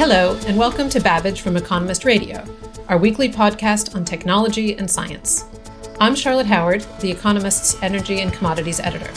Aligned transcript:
Hello, 0.00 0.34
and 0.46 0.56
welcome 0.56 0.88
to 0.88 0.98
Babbage 0.98 1.42
from 1.42 1.58
Economist 1.58 2.06
Radio, 2.06 2.42
our 2.88 2.96
weekly 2.96 3.30
podcast 3.30 3.94
on 3.94 4.02
technology 4.02 4.74
and 4.78 4.90
science. 4.90 5.44
I'm 6.00 6.14
Charlotte 6.14 6.46
Howard, 6.46 6.86
The 7.00 7.10
Economist's 7.10 7.76
energy 7.82 8.22
and 8.22 8.32
commodities 8.32 8.80
editor. 8.80 9.10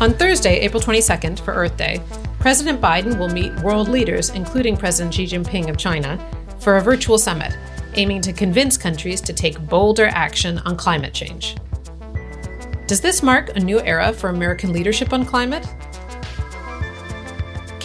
On 0.00 0.14
Thursday, 0.14 0.60
April 0.60 0.80
22nd, 0.80 1.40
for 1.40 1.54
Earth 1.54 1.76
Day, 1.76 2.00
President 2.38 2.80
Biden 2.80 3.18
will 3.18 3.30
meet 3.30 3.52
world 3.64 3.88
leaders, 3.88 4.30
including 4.30 4.76
President 4.76 5.12
Xi 5.12 5.26
Jinping 5.26 5.68
of 5.68 5.76
China, 5.76 6.16
for 6.60 6.76
a 6.76 6.80
virtual 6.80 7.18
summit 7.18 7.58
aiming 7.94 8.20
to 8.20 8.32
convince 8.32 8.76
countries 8.76 9.20
to 9.22 9.32
take 9.32 9.58
bolder 9.66 10.06
action 10.06 10.58
on 10.60 10.76
climate 10.76 11.14
change. 11.14 11.56
Does 12.86 13.00
this 13.00 13.24
mark 13.24 13.56
a 13.56 13.60
new 13.60 13.80
era 13.80 14.12
for 14.12 14.28
American 14.28 14.72
leadership 14.72 15.12
on 15.12 15.24
climate? 15.24 15.66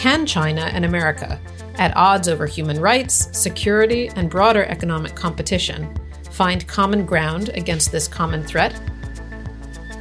Can 0.00 0.24
China 0.24 0.62
and 0.62 0.86
America, 0.86 1.38
at 1.74 1.94
odds 1.94 2.26
over 2.26 2.46
human 2.46 2.80
rights, 2.80 3.28
security, 3.38 4.08
and 4.16 4.30
broader 4.30 4.64
economic 4.64 5.14
competition, 5.14 5.94
find 6.30 6.66
common 6.66 7.04
ground 7.04 7.50
against 7.50 7.92
this 7.92 8.08
common 8.08 8.42
threat? 8.42 8.72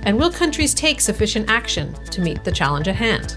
And 0.04 0.18
will 0.18 0.32
countries 0.32 0.74
take 0.74 1.02
sufficient 1.02 1.50
action 1.50 1.94
to 2.12 2.22
meet 2.22 2.46
the 2.46 2.52
challenge 2.54 2.88
at 2.88 2.96
hand? 2.96 3.36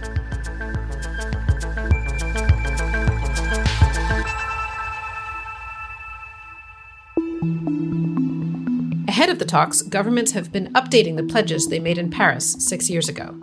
Ahead 9.08 9.30
of 9.30 9.40
the 9.40 9.46
talks, 9.48 9.82
governments 9.82 10.30
have 10.30 10.52
been 10.52 10.72
updating 10.74 11.16
the 11.16 11.24
pledges 11.24 11.66
they 11.66 11.80
made 11.80 11.98
in 11.98 12.08
Paris 12.08 12.52
six 12.60 12.88
years 12.88 13.08
ago. 13.08 13.36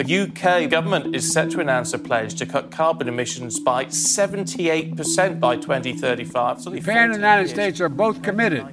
The 0.00 0.20
UK 0.20 0.70
government 0.70 1.14
is 1.14 1.30
set 1.30 1.50
to 1.50 1.60
announce 1.60 1.92
a 1.92 1.98
pledge 1.98 2.34
to 2.36 2.46
cut 2.46 2.70
carbon 2.70 3.06
emissions 3.06 3.60
by 3.60 3.84
78% 3.84 5.38
by 5.38 5.56
2035. 5.56 6.62
So 6.62 6.74
Japan 6.74 6.96
and 6.96 7.12
the 7.12 7.18
United 7.18 7.40
years. 7.42 7.50
States 7.50 7.80
are 7.82 7.90
both 7.90 8.22
committed 8.22 8.64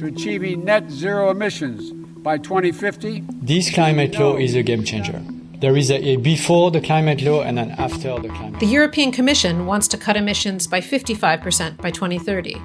to 0.00 0.06
achieving 0.06 0.64
net 0.64 0.90
zero 0.90 1.30
emissions 1.30 1.92
by 1.92 2.38
2050. 2.38 3.22
This 3.40 3.72
climate 3.72 4.18
law 4.18 4.36
is 4.36 4.56
a 4.56 4.64
game 4.64 4.82
changer. 4.82 5.22
There 5.60 5.76
is 5.76 5.92
a, 5.92 6.04
a, 6.08 6.16
before 6.16 6.72
the 6.72 6.80
climate 6.80 7.22
law 7.22 7.42
and 7.42 7.60
an 7.60 7.70
after 7.78 8.18
the 8.18 8.28
climate. 8.30 8.54
law. 8.54 8.58
The 8.58 8.66
European 8.66 9.12
Commission 9.12 9.66
wants 9.66 9.86
to 9.88 9.96
cut 9.96 10.16
emissions 10.16 10.66
by 10.66 10.80
55% 10.80 11.76
by 11.76 11.92
2030. 11.92 12.60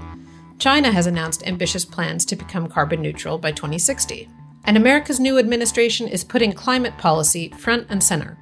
China 0.57 0.91
has 0.91 1.05
announced 1.05 1.45
ambitious 1.45 1.85
plans 1.85 2.25
to 2.25 2.35
become 2.35 2.67
carbon 2.69 3.03
neutral 3.03 3.37
by 3.37 3.51
2060 3.51 4.27
and 4.69 4.77
America's 4.77 5.19
new 5.19 5.39
administration 5.39 6.07
is 6.07 6.23
putting 6.23 6.53
climate 6.53 6.95
policy 6.99 7.49
front 7.57 7.87
and 7.89 8.03
center. 8.03 8.37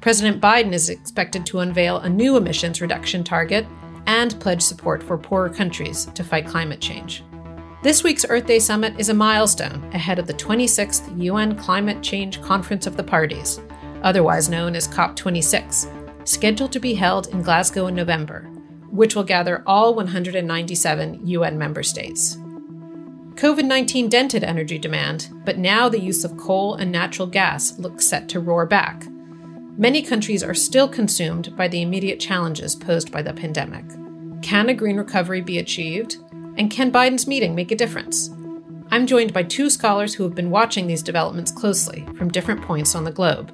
President 0.00 0.42
Biden 0.42 0.72
is 0.72 0.88
expected 0.88 1.46
to 1.46 1.60
unveil 1.60 1.98
a 1.98 2.08
new 2.08 2.36
emissions 2.36 2.80
reduction 2.80 3.22
target 3.22 3.64
and 4.06 4.40
pledge 4.40 4.60
support 4.60 5.04
for 5.04 5.16
poorer 5.16 5.48
countries 5.48 6.06
to 6.16 6.24
fight 6.24 6.48
climate 6.48 6.80
change. 6.80 7.22
This 7.80 8.02
week's 8.02 8.26
Earth 8.28 8.46
Day 8.46 8.58
Summit 8.58 8.98
is 8.98 9.08
a 9.08 9.14
milestone 9.14 9.88
ahead 9.94 10.18
of 10.18 10.26
the 10.26 10.34
26th 10.34 11.16
UN 11.22 11.56
Climate 11.56 12.02
Change 12.02 12.42
Conference 12.42 12.88
of 12.88 12.96
the 12.96 13.04
Parties, 13.04 13.60
otherwise 14.02 14.48
known 14.48 14.74
as 14.74 14.88
COP26, 14.88 16.28
scheduled 16.28 16.72
to 16.72 16.80
be 16.80 16.94
held 16.94 17.28
in 17.28 17.40
Glasgow 17.40 17.86
in 17.86 17.94
November, 17.94 18.50
which 18.90 19.14
will 19.14 19.22
gather 19.22 19.62
all 19.64 19.94
197 19.94 21.24
UN 21.24 21.56
member 21.56 21.84
states. 21.84 22.36
COVID 23.42 23.64
19 23.64 24.08
dented 24.08 24.44
energy 24.44 24.78
demand, 24.78 25.28
but 25.44 25.58
now 25.58 25.88
the 25.88 26.00
use 26.00 26.22
of 26.22 26.36
coal 26.36 26.76
and 26.76 26.92
natural 26.92 27.26
gas 27.26 27.76
looks 27.76 28.06
set 28.06 28.28
to 28.28 28.38
roar 28.38 28.66
back. 28.66 29.04
Many 29.76 30.00
countries 30.00 30.44
are 30.44 30.54
still 30.54 30.86
consumed 30.86 31.56
by 31.56 31.66
the 31.66 31.82
immediate 31.82 32.20
challenges 32.20 32.76
posed 32.76 33.10
by 33.10 33.20
the 33.20 33.32
pandemic. 33.32 33.84
Can 34.42 34.68
a 34.68 34.74
green 34.74 34.96
recovery 34.96 35.40
be 35.40 35.58
achieved? 35.58 36.18
And 36.56 36.70
can 36.70 36.92
Biden's 36.92 37.26
meeting 37.26 37.52
make 37.52 37.72
a 37.72 37.76
difference? 37.76 38.30
I'm 38.92 39.08
joined 39.08 39.32
by 39.32 39.42
two 39.42 39.70
scholars 39.70 40.14
who 40.14 40.22
have 40.22 40.36
been 40.36 40.50
watching 40.52 40.86
these 40.86 41.02
developments 41.02 41.50
closely 41.50 42.06
from 42.16 42.30
different 42.30 42.62
points 42.62 42.94
on 42.94 43.02
the 43.02 43.10
globe. 43.10 43.50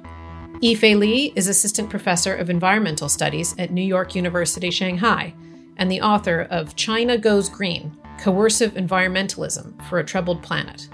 Yifei 0.61 0.99
Li 0.99 1.33
is 1.35 1.47
Assistant 1.47 1.89
Professor 1.89 2.35
of 2.35 2.51
Environmental 2.51 3.09
Studies 3.09 3.55
at 3.57 3.71
New 3.71 3.81
York 3.81 4.13
University 4.13 4.69
Shanghai 4.69 5.33
and 5.77 5.91
the 5.91 6.01
author 6.01 6.41
of 6.51 6.75
China 6.75 7.17
Goes 7.17 7.49
Green 7.49 7.91
Coercive 8.19 8.73
Environmentalism 8.73 9.81
for 9.87 9.99
a 9.99 10.03
Troubled 10.03 10.43
Planet. 10.43 10.89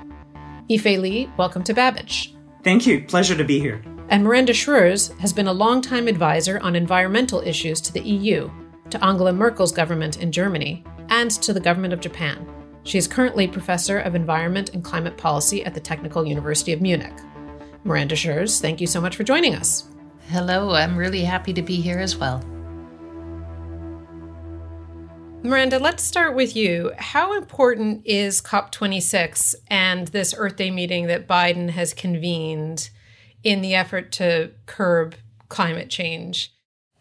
Yifei 0.69 1.01
Li, 1.01 1.29
welcome 1.37 1.63
to 1.63 1.73
Babbage. 1.73 2.35
Thank 2.63 2.85
you. 2.85 3.03
Pleasure 3.03 3.35
to 3.35 3.43
be 3.43 3.59
here. 3.59 3.83
And 4.09 4.23
Miranda 4.23 4.53
Schreurs 4.53 5.07
has 5.19 5.33
been 5.33 5.47
a 5.47 5.53
longtime 5.53 6.07
advisor 6.07 6.59
on 6.59 6.75
environmental 6.75 7.41
issues 7.41 7.81
to 7.81 7.91
the 7.91 8.01
EU, 8.01 8.51
to 8.91 9.03
Angela 9.03 9.33
Merkel's 9.33 9.71
government 9.71 10.21
in 10.21 10.31
Germany, 10.31 10.83
and 11.09 11.31
to 11.31 11.51
the 11.51 11.59
government 11.59 11.93
of 11.93 11.99
Japan. 11.99 12.47
She 12.83 12.99
is 12.99 13.07
currently 13.07 13.47
professor 13.47 13.97
of 13.97 14.13
environment 14.13 14.75
and 14.75 14.83
climate 14.83 15.17
policy 15.17 15.65
at 15.65 15.73
the 15.73 15.79
Technical 15.79 16.27
University 16.27 16.73
of 16.73 16.81
Munich. 16.81 17.13
Miranda 17.83 18.15
Schreurs, 18.15 18.61
thank 18.61 18.79
you 18.79 18.85
so 18.85 19.01
much 19.01 19.15
for 19.15 19.23
joining 19.23 19.55
us. 19.55 19.89
Hello, 20.29 20.75
I'm 20.75 20.95
really 20.95 21.23
happy 21.23 21.53
to 21.53 21.63
be 21.63 21.81
here 21.81 21.99
as 21.99 22.15
well. 22.15 22.43
Miranda, 25.45 25.77
let's 25.77 26.03
start 26.03 26.33
with 26.33 26.55
you. 26.55 26.91
How 26.97 27.37
important 27.37 28.01
is 28.03 28.41
COP26 28.41 29.53
and 29.67 30.07
this 30.07 30.33
Earth 30.35 30.55
Day 30.55 30.71
meeting 30.71 31.05
that 31.05 31.27
Biden 31.27 31.69
has 31.69 31.93
convened 31.93 32.89
in 33.43 33.61
the 33.61 33.75
effort 33.75 34.11
to 34.13 34.51
curb 34.65 35.15
climate 35.47 35.89
change? 35.89 36.51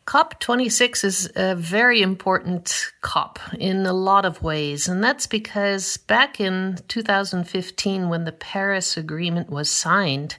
COP26 0.07 1.05
is 1.05 1.33
a 1.35 1.55
very 1.55 2.03
important 2.03 2.93
COP 3.01 3.39
in 3.59 3.87
a 3.87 3.95
lot 3.95 4.27
of 4.27 4.43
ways. 4.43 4.89
And 4.89 5.03
that's 5.03 5.27
because 5.27 5.97
back 5.97 6.39
in 6.39 6.79
2015, 6.89 8.11
when 8.11 8.25
the 8.25 8.33
Paris 8.33 8.99
Agreement 8.99 9.49
was 9.49 9.71
signed, 9.71 10.37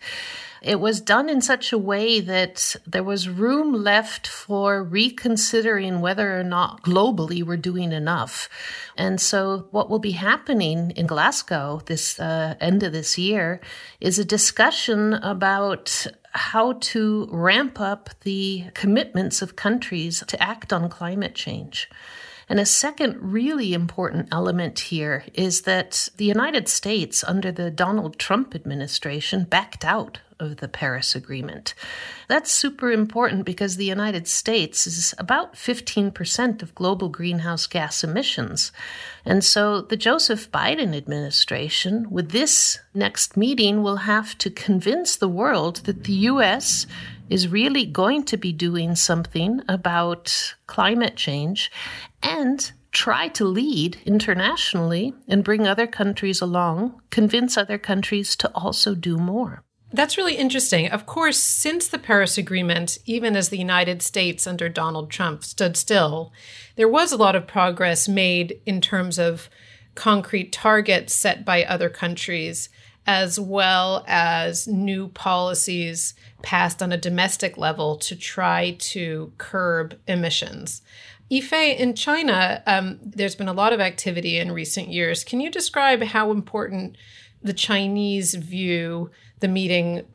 it 0.65 0.79
was 0.79 0.99
done 0.99 1.29
in 1.29 1.41
such 1.41 1.71
a 1.71 1.77
way 1.77 2.19
that 2.19 2.75
there 2.87 3.03
was 3.03 3.29
room 3.29 3.71
left 3.71 4.25
for 4.25 4.83
reconsidering 4.83 6.01
whether 6.01 6.39
or 6.39 6.43
not 6.43 6.81
globally 6.81 7.43
we're 7.43 7.55
doing 7.55 7.91
enough. 7.91 8.49
And 8.97 9.21
so, 9.21 9.67
what 9.69 9.91
will 9.91 9.99
be 9.99 10.11
happening 10.11 10.91
in 10.91 11.05
Glasgow 11.05 11.81
this 11.85 12.19
uh, 12.19 12.55
end 12.59 12.81
of 12.81 12.93
this 12.93 13.15
year 13.17 13.61
is 14.01 14.17
a 14.17 14.25
discussion 14.25 15.13
about 15.13 16.07
how 16.31 16.73
to 16.73 17.29
ramp 17.31 17.79
up 17.79 18.09
the 18.21 18.65
commitments 18.73 19.43
of 19.43 19.55
countries 19.55 20.23
to 20.27 20.41
act 20.41 20.73
on 20.73 20.89
climate 20.89 21.35
change. 21.35 21.89
And 22.47 22.59
a 22.59 22.65
second 22.65 23.17
really 23.21 23.73
important 23.73 24.27
element 24.31 24.79
here 24.79 25.25
is 25.33 25.63
that 25.63 26.09
the 26.17 26.25
United 26.25 26.67
States, 26.67 27.23
under 27.23 27.51
the 27.51 27.71
Donald 27.71 28.19
Trump 28.19 28.53
administration, 28.53 29.45
backed 29.45 29.83
out 29.83 30.19
of 30.39 30.57
the 30.57 30.67
Paris 30.67 31.15
Agreement. 31.15 31.73
That's 32.27 32.51
super 32.51 32.91
important 32.91 33.45
because 33.45 33.77
the 33.77 33.85
United 33.85 34.27
States 34.27 34.85
is 34.85 35.13
about 35.17 35.53
15% 35.53 36.61
of 36.61 36.75
global 36.75 37.09
greenhouse 37.09 37.67
gas 37.67 38.03
emissions. 38.03 38.71
And 39.23 39.43
so 39.43 39.81
the 39.81 39.97
Joseph 39.97 40.51
Biden 40.51 40.95
administration, 40.95 42.09
with 42.09 42.31
this 42.31 42.79
next 42.93 43.37
meeting, 43.37 43.81
will 43.81 43.97
have 43.97 44.37
to 44.39 44.49
convince 44.49 45.15
the 45.15 45.29
world 45.29 45.77
that 45.85 46.03
the 46.03 46.13
U.S. 46.13 46.85
is 47.29 47.47
really 47.47 47.85
going 47.85 48.23
to 48.23 48.37
be 48.37 48.53
doing 48.53 48.95
something 48.95 49.61
about 49.67 50.55
climate 50.67 51.15
change 51.15 51.71
and 52.21 52.71
try 52.91 53.27
to 53.27 53.43
lead 53.43 53.97
internationally 54.05 55.13
and 55.27 55.43
bring 55.43 55.67
other 55.67 55.87
countries 55.87 56.41
along, 56.41 57.01
convince 57.09 57.57
other 57.57 57.77
countries 57.77 58.35
to 58.37 58.49
also 58.55 58.95
do 58.95 59.17
more. 59.17 59.63
That's 59.91 60.17
really 60.17 60.35
interesting. 60.35 60.89
Of 60.89 61.05
course, 61.05 61.37
since 61.37 61.87
the 61.87 61.99
Paris 61.99 62.37
Agreement, 62.37 62.97
even 63.05 63.35
as 63.35 63.49
the 63.49 63.57
United 63.57 64.01
States 64.01 64.47
under 64.47 64.67
Donald 64.67 65.09
Trump 65.09 65.43
stood 65.43 65.77
still, 65.77 66.33
there 66.75 66.89
was 66.89 67.11
a 67.11 67.17
lot 67.17 67.35
of 67.35 67.47
progress 67.47 68.07
made 68.07 68.59
in 68.65 68.81
terms 68.81 69.19
of 69.19 69.49
concrete 69.93 70.51
targets 70.51 71.13
set 71.13 71.45
by 71.45 71.63
other 71.63 71.89
countries 71.89 72.69
as 73.07 73.39
well 73.39 74.03
as 74.07 74.67
new 74.67 75.09
policies 75.09 76.13
passed 76.41 76.81
on 76.81 76.91
a 76.91 76.97
domestic 76.97 77.57
level 77.57 77.97
to 77.97 78.15
try 78.15 78.75
to 78.79 79.31
curb 79.37 79.95
emissions. 80.07 80.81
Yifei, 81.29 81.75
in 81.77 81.95
China, 81.95 82.61
um, 82.67 82.99
there's 83.01 83.35
been 83.35 83.47
a 83.47 83.53
lot 83.53 83.73
of 83.73 83.79
activity 83.79 84.37
in 84.37 84.51
recent 84.51 84.89
years. 84.89 85.23
Can 85.23 85.39
you 85.39 85.49
describe 85.49 86.03
how 86.03 86.31
important 86.31 86.97
the 87.41 87.53
Chinese 87.53 88.35
view 88.35 89.09
the 89.39 89.47
meeting 89.47 90.05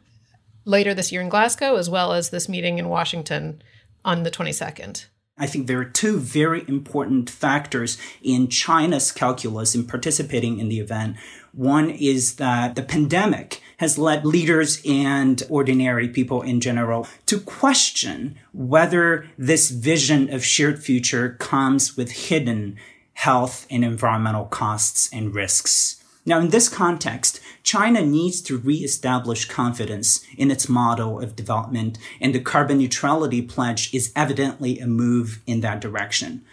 later 0.64 0.94
this 0.94 1.10
year 1.10 1.20
in 1.20 1.28
Glasgow, 1.28 1.76
as 1.76 1.90
well 1.90 2.12
as 2.12 2.30
this 2.30 2.48
meeting 2.48 2.78
in 2.78 2.88
Washington 2.88 3.60
on 4.04 4.22
the 4.22 4.30
22nd? 4.30 5.06
I 5.40 5.46
think 5.46 5.66
there 5.66 5.80
are 5.80 5.86
two 5.86 6.18
very 6.18 6.64
important 6.68 7.30
factors 7.30 7.96
in 8.22 8.48
China's 8.48 9.10
calculus 9.10 9.74
in 9.74 9.86
participating 9.86 10.60
in 10.60 10.68
the 10.68 10.80
event. 10.80 11.16
One 11.52 11.88
is 11.88 12.36
that 12.36 12.74
the 12.74 12.82
pandemic 12.82 13.62
has 13.78 13.98
led 13.98 14.26
leaders 14.26 14.82
and 14.86 15.42
ordinary 15.48 16.08
people 16.08 16.42
in 16.42 16.60
general 16.60 17.08
to 17.24 17.40
question 17.40 18.38
whether 18.52 19.26
this 19.38 19.70
vision 19.70 20.32
of 20.32 20.44
shared 20.44 20.84
future 20.84 21.36
comes 21.40 21.96
with 21.96 22.12
hidden 22.12 22.76
health 23.14 23.66
and 23.70 23.82
environmental 23.82 24.44
costs 24.44 25.08
and 25.10 25.34
risks. 25.34 25.99
Now, 26.26 26.38
in 26.38 26.50
this 26.50 26.68
context, 26.68 27.40
China 27.62 28.02
needs 28.02 28.42
to 28.42 28.58
reestablish 28.58 29.46
confidence 29.46 30.24
in 30.36 30.50
its 30.50 30.68
model 30.68 31.20
of 31.20 31.34
development, 31.34 31.98
and 32.20 32.34
the 32.34 32.40
carbon 32.40 32.78
neutrality 32.78 33.40
pledge 33.40 33.92
is 33.94 34.12
evidently 34.14 34.78
a 34.78 34.86
move 34.86 35.40
in 35.46 35.60
that 35.60 35.80
direction. 35.80 36.44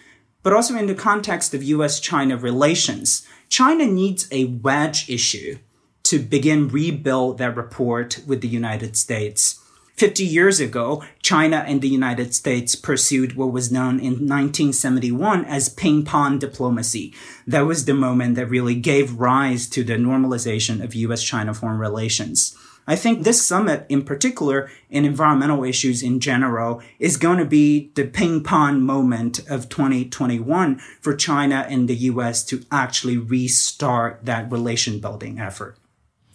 But 0.42 0.54
also 0.54 0.76
in 0.76 0.88
the 0.88 0.96
context 0.96 1.54
of 1.54 1.64
US 1.64 2.00
China 2.00 2.38
relations, 2.38 3.28
China 3.50 3.86
needs 3.86 4.28
a 4.32 4.46
wedge 4.46 5.10
issue 5.10 5.58
to 6.04 6.20
begin 6.20 6.70
rebuild 6.70 7.38
that 7.38 7.58
rapport 7.58 8.08
with 8.26 8.40
the 8.40 8.48
United 8.48 8.96
States. 8.96 9.60
50 9.98 10.24
years 10.24 10.60
ago, 10.60 11.04
China 11.24 11.66
and 11.68 11.82
the 11.82 11.90
United 11.90 12.36
States 12.36 12.76
pursued 12.76 13.36
what 13.36 13.52
was 13.52 13.72
known 13.72 14.00
in 14.00 14.28
1971 14.28 15.44
as 15.46 15.70
ping 15.70 16.06
pong 16.06 16.38
diplomacy. 16.38 17.16
That 17.48 17.62
was 17.62 17.86
the 17.86 17.96
moment 17.96 18.36
that 18.36 18.46
really 18.46 18.76
gave 18.76 19.20
rise 19.20 19.68
to 19.70 19.84
the 19.84 19.96
normalization 19.96 20.84
of 20.84 20.94
US 20.94 21.24
China 21.24 21.52
foreign 21.52 21.80
relations. 21.80 22.56
I 22.86 22.96
think 22.96 23.24
this 23.24 23.46
summit 23.46 23.88
in 23.90 24.04
particular 24.04 24.70
and 24.92 25.04
environmental 25.04 25.64
issues 25.64 26.04
in 26.04 26.20
general 26.20 26.80
is 27.00 27.18
going 27.18 27.40
to 27.40 27.46
be 27.46 27.92
the 27.96 28.06
ping 28.06 28.44
pong 28.44 28.82
moment 28.82 29.40
of 29.50 29.68
2021 29.68 30.78
for 31.02 31.16
China 31.16 31.66
and 31.68 31.90
the 31.90 31.96
US 31.96 32.44
to 32.46 32.64
actually 32.72 33.18
restart 33.18 34.24
that 34.26 34.52
relation 34.52 35.00
building 35.00 35.40
effort. 35.40 35.76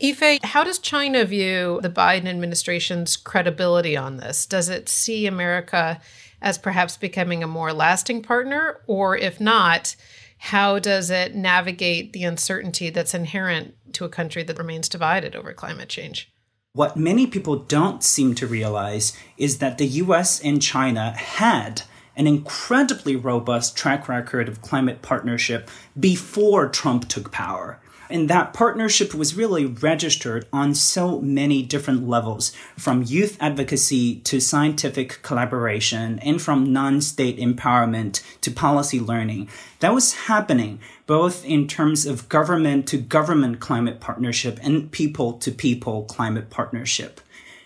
Yifei, 0.02 0.44
how 0.44 0.64
does 0.64 0.80
China 0.80 1.24
view 1.24 1.78
the 1.80 1.88
Biden 1.88 2.26
administration's 2.26 3.16
credibility 3.16 3.96
on 3.96 4.16
this? 4.16 4.46
Does 4.46 4.68
it 4.68 4.88
see 4.88 5.26
America 5.26 6.00
as 6.40 6.58
perhaps 6.58 6.96
becoming 6.96 7.44
a 7.44 7.46
more 7.46 7.72
lasting 7.72 8.22
partner? 8.22 8.80
Or 8.88 9.16
if 9.16 9.40
not, 9.40 9.94
how 10.38 10.80
does 10.80 11.08
it 11.08 11.36
navigate 11.36 12.12
the 12.12 12.24
uncertainty 12.24 12.90
that's 12.90 13.14
inherent 13.14 13.76
to 13.92 14.04
a 14.04 14.08
country 14.08 14.42
that 14.42 14.58
remains 14.58 14.88
divided 14.88 15.36
over 15.36 15.52
climate 15.52 15.88
change? 15.88 16.32
What 16.72 16.96
many 16.96 17.28
people 17.28 17.56
don't 17.56 18.02
seem 18.02 18.34
to 18.36 18.46
realize 18.48 19.16
is 19.36 19.58
that 19.58 19.78
the 19.78 19.86
US 19.86 20.40
and 20.40 20.60
China 20.60 21.12
had 21.12 21.82
an 22.16 22.26
incredibly 22.26 23.14
robust 23.14 23.76
track 23.76 24.08
record 24.08 24.48
of 24.48 24.62
climate 24.62 25.00
partnership 25.00 25.70
before 25.98 26.68
Trump 26.68 27.08
took 27.08 27.30
power. 27.30 27.78
And 28.12 28.28
that 28.28 28.52
partnership 28.52 29.14
was 29.14 29.34
really 29.34 29.64
registered 29.64 30.46
on 30.52 30.74
so 30.74 31.18
many 31.22 31.62
different 31.62 32.06
levels, 32.06 32.52
from 32.76 33.02
youth 33.02 33.38
advocacy 33.40 34.16
to 34.16 34.38
scientific 34.38 35.20
collaboration, 35.22 36.18
and 36.18 36.40
from 36.40 36.74
non 36.74 37.00
state 37.00 37.38
empowerment 37.38 38.22
to 38.42 38.50
policy 38.50 39.00
learning. 39.00 39.48
That 39.80 39.94
was 39.94 40.12
happening 40.12 40.78
both 41.06 41.42
in 41.46 41.66
terms 41.66 42.04
of 42.04 42.28
government 42.28 42.86
to 42.88 42.98
government 42.98 43.60
climate 43.60 43.98
partnership 43.98 44.60
and 44.62 44.92
people 44.92 45.32
to 45.38 45.50
people 45.50 46.04
climate 46.04 46.50
partnership. 46.50 47.22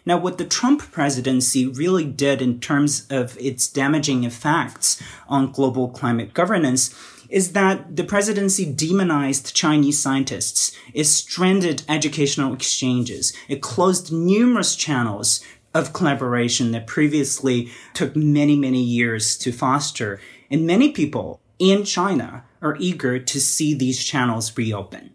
Now, 0.06 0.16
what 0.16 0.38
the 0.38 0.44
Trump 0.44 0.92
presidency 0.92 1.66
really 1.66 2.04
did 2.04 2.40
in 2.40 2.60
terms 2.60 3.08
of 3.10 3.36
its 3.40 3.66
damaging 3.66 4.22
effects 4.22 5.02
on 5.28 5.50
global 5.50 5.88
climate 5.88 6.32
governance 6.32 6.94
is 7.28 7.52
that 7.52 7.96
the 7.96 8.04
presidency 8.04 8.70
demonized 8.70 9.54
Chinese 9.54 9.98
scientists. 9.98 10.76
It 10.94 11.04
stranded 11.04 11.82
educational 11.88 12.52
exchanges. 12.52 13.32
It 13.48 13.62
closed 13.62 14.12
numerous 14.12 14.76
channels 14.76 15.40
of 15.74 15.92
collaboration 15.92 16.72
that 16.72 16.86
previously 16.86 17.70
took 17.92 18.16
many, 18.16 18.56
many 18.56 18.82
years 18.82 19.36
to 19.38 19.52
foster. 19.52 20.20
And 20.50 20.66
many 20.66 20.90
people 20.90 21.40
in 21.58 21.84
China 21.84 22.44
are 22.62 22.76
eager 22.78 23.18
to 23.18 23.40
see 23.40 23.74
these 23.74 24.02
channels 24.02 24.56
reopen. 24.56 25.12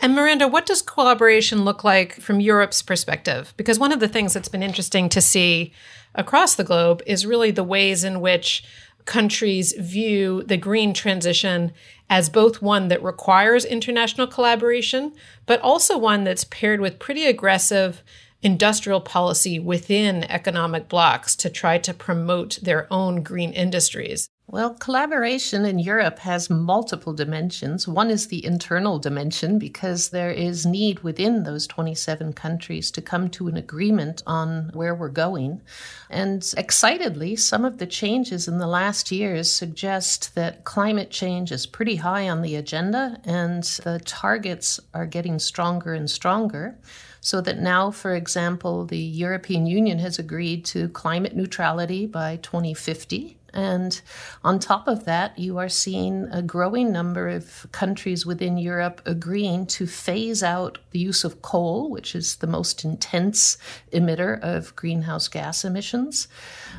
And 0.00 0.14
Miranda, 0.14 0.48
what 0.48 0.66
does 0.66 0.82
collaboration 0.82 1.64
look 1.64 1.82
like 1.82 2.20
from 2.20 2.40
Europe's 2.40 2.82
perspective? 2.82 3.54
Because 3.56 3.78
one 3.78 3.92
of 3.92 4.00
the 4.00 4.08
things 4.08 4.34
that's 4.34 4.48
been 4.48 4.62
interesting 4.62 5.08
to 5.08 5.20
see 5.20 5.72
across 6.14 6.54
the 6.54 6.64
globe 6.64 7.02
is 7.06 7.26
really 7.26 7.50
the 7.50 7.64
ways 7.64 8.04
in 8.04 8.20
which 8.20 8.64
countries 9.04 9.72
view 9.78 10.42
the 10.44 10.56
green 10.56 10.94
transition 10.94 11.72
as 12.08 12.28
both 12.28 12.62
one 12.62 12.88
that 12.88 13.02
requires 13.02 13.64
international 13.64 14.26
collaboration, 14.26 15.12
but 15.46 15.60
also 15.60 15.98
one 15.98 16.24
that's 16.24 16.44
paired 16.44 16.80
with 16.80 16.98
pretty 16.98 17.26
aggressive 17.26 18.02
industrial 18.42 19.00
policy 19.00 19.58
within 19.58 20.24
economic 20.24 20.88
blocks 20.88 21.34
to 21.34 21.48
try 21.48 21.78
to 21.78 21.94
promote 21.94 22.58
their 22.62 22.86
own 22.92 23.22
green 23.22 23.52
industries. 23.52 24.28
Well, 24.46 24.74
collaboration 24.74 25.64
in 25.64 25.78
Europe 25.78 26.18
has 26.18 26.50
multiple 26.50 27.14
dimensions. 27.14 27.88
One 27.88 28.10
is 28.10 28.26
the 28.26 28.44
internal 28.44 28.98
dimension 28.98 29.58
because 29.58 30.10
there 30.10 30.30
is 30.30 30.66
need 30.66 31.00
within 31.00 31.44
those 31.44 31.66
27 31.66 32.34
countries 32.34 32.90
to 32.90 33.00
come 33.00 33.30
to 33.30 33.48
an 33.48 33.56
agreement 33.56 34.22
on 34.26 34.70
where 34.74 34.94
we're 34.94 35.08
going. 35.08 35.62
And 36.10 36.46
excitedly, 36.58 37.36
some 37.36 37.64
of 37.64 37.78
the 37.78 37.86
changes 37.86 38.46
in 38.46 38.58
the 38.58 38.66
last 38.66 39.10
years 39.10 39.50
suggest 39.50 40.34
that 40.34 40.64
climate 40.64 41.10
change 41.10 41.50
is 41.50 41.64
pretty 41.64 41.96
high 41.96 42.28
on 42.28 42.42
the 42.42 42.54
agenda 42.54 43.18
and 43.24 43.64
the 43.82 43.98
targets 44.04 44.78
are 44.92 45.06
getting 45.06 45.38
stronger 45.38 45.94
and 45.94 46.08
stronger. 46.08 46.78
So 47.22 47.40
that 47.40 47.58
now, 47.58 47.90
for 47.90 48.14
example, 48.14 48.84
the 48.84 48.98
European 48.98 49.64
Union 49.64 49.98
has 50.00 50.18
agreed 50.18 50.66
to 50.66 50.90
climate 50.90 51.34
neutrality 51.34 52.06
by 52.06 52.36
2050 52.36 53.38
and 53.54 54.00
on 54.42 54.58
top 54.58 54.88
of 54.88 55.04
that, 55.04 55.38
you 55.38 55.58
are 55.58 55.68
seeing 55.68 56.26
a 56.32 56.42
growing 56.42 56.90
number 56.90 57.28
of 57.28 57.68
countries 57.70 58.26
within 58.26 58.58
Europe 58.58 59.00
agreeing 59.06 59.66
to 59.66 59.86
phase 59.86 60.42
out 60.42 60.78
the 60.90 60.98
use 60.98 61.22
of 61.22 61.40
coal, 61.40 61.88
which 61.88 62.16
is 62.16 62.36
the 62.36 62.48
most 62.48 62.84
intense 62.84 63.56
emitter 63.92 64.40
of 64.40 64.74
greenhouse 64.74 65.28
gas 65.28 65.64
emissions. 65.64 66.26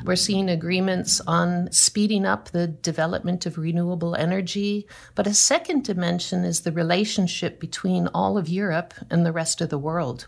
We're 0.03 0.17
seeing 0.17 0.49
agreements 0.49 1.21
on 1.21 1.71
speeding 1.71 2.25
up 2.25 2.49
the 2.49 2.67
development 2.67 3.45
of 3.45 3.57
renewable 3.57 4.13
energy. 4.13 4.85
But 5.15 5.27
a 5.27 5.33
second 5.33 5.85
dimension 5.85 6.43
is 6.43 6.61
the 6.61 6.73
relationship 6.73 7.57
between 7.57 8.07
all 8.07 8.37
of 8.37 8.49
Europe 8.49 8.93
and 9.09 9.25
the 9.25 9.31
rest 9.31 9.61
of 9.61 9.69
the 9.69 9.77
world. 9.77 10.27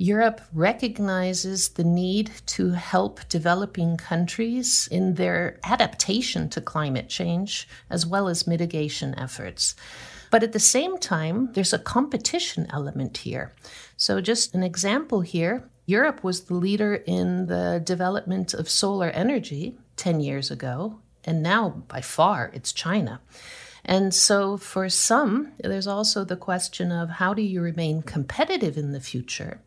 Europe 0.00 0.40
recognizes 0.54 1.68
the 1.68 1.84
need 1.84 2.30
to 2.46 2.70
help 2.70 3.20
developing 3.28 3.98
countries 3.98 4.88
in 4.90 5.16
their 5.16 5.60
adaptation 5.62 6.48
to 6.48 6.58
climate 6.62 7.10
change 7.10 7.68
as 7.90 8.06
well 8.06 8.26
as 8.26 8.46
mitigation 8.46 9.14
efforts. 9.18 9.74
But 10.30 10.42
at 10.42 10.52
the 10.52 10.58
same 10.58 10.96
time, 10.96 11.52
there's 11.52 11.74
a 11.74 11.78
competition 11.78 12.66
element 12.70 13.18
here. 13.18 13.52
So, 13.98 14.22
just 14.22 14.54
an 14.54 14.62
example 14.62 15.20
here 15.20 15.68
Europe 15.84 16.24
was 16.24 16.44
the 16.44 16.54
leader 16.54 16.94
in 16.94 17.44
the 17.44 17.82
development 17.84 18.54
of 18.54 18.70
solar 18.70 19.10
energy 19.10 19.76
10 19.96 20.20
years 20.20 20.50
ago, 20.50 20.98
and 21.26 21.42
now 21.42 21.84
by 21.88 22.00
far 22.00 22.50
it's 22.54 22.72
China. 22.72 23.20
And 23.84 24.14
so, 24.14 24.56
for 24.56 24.88
some, 24.88 25.52
there's 25.58 25.86
also 25.86 26.24
the 26.24 26.36
question 26.36 26.90
of 26.90 27.10
how 27.10 27.34
do 27.34 27.42
you 27.42 27.60
remain 27.60 28.00
competitive 28.00 28.78
in 28.78 28.92
the 28.92 29.00
future? 29.00 29.60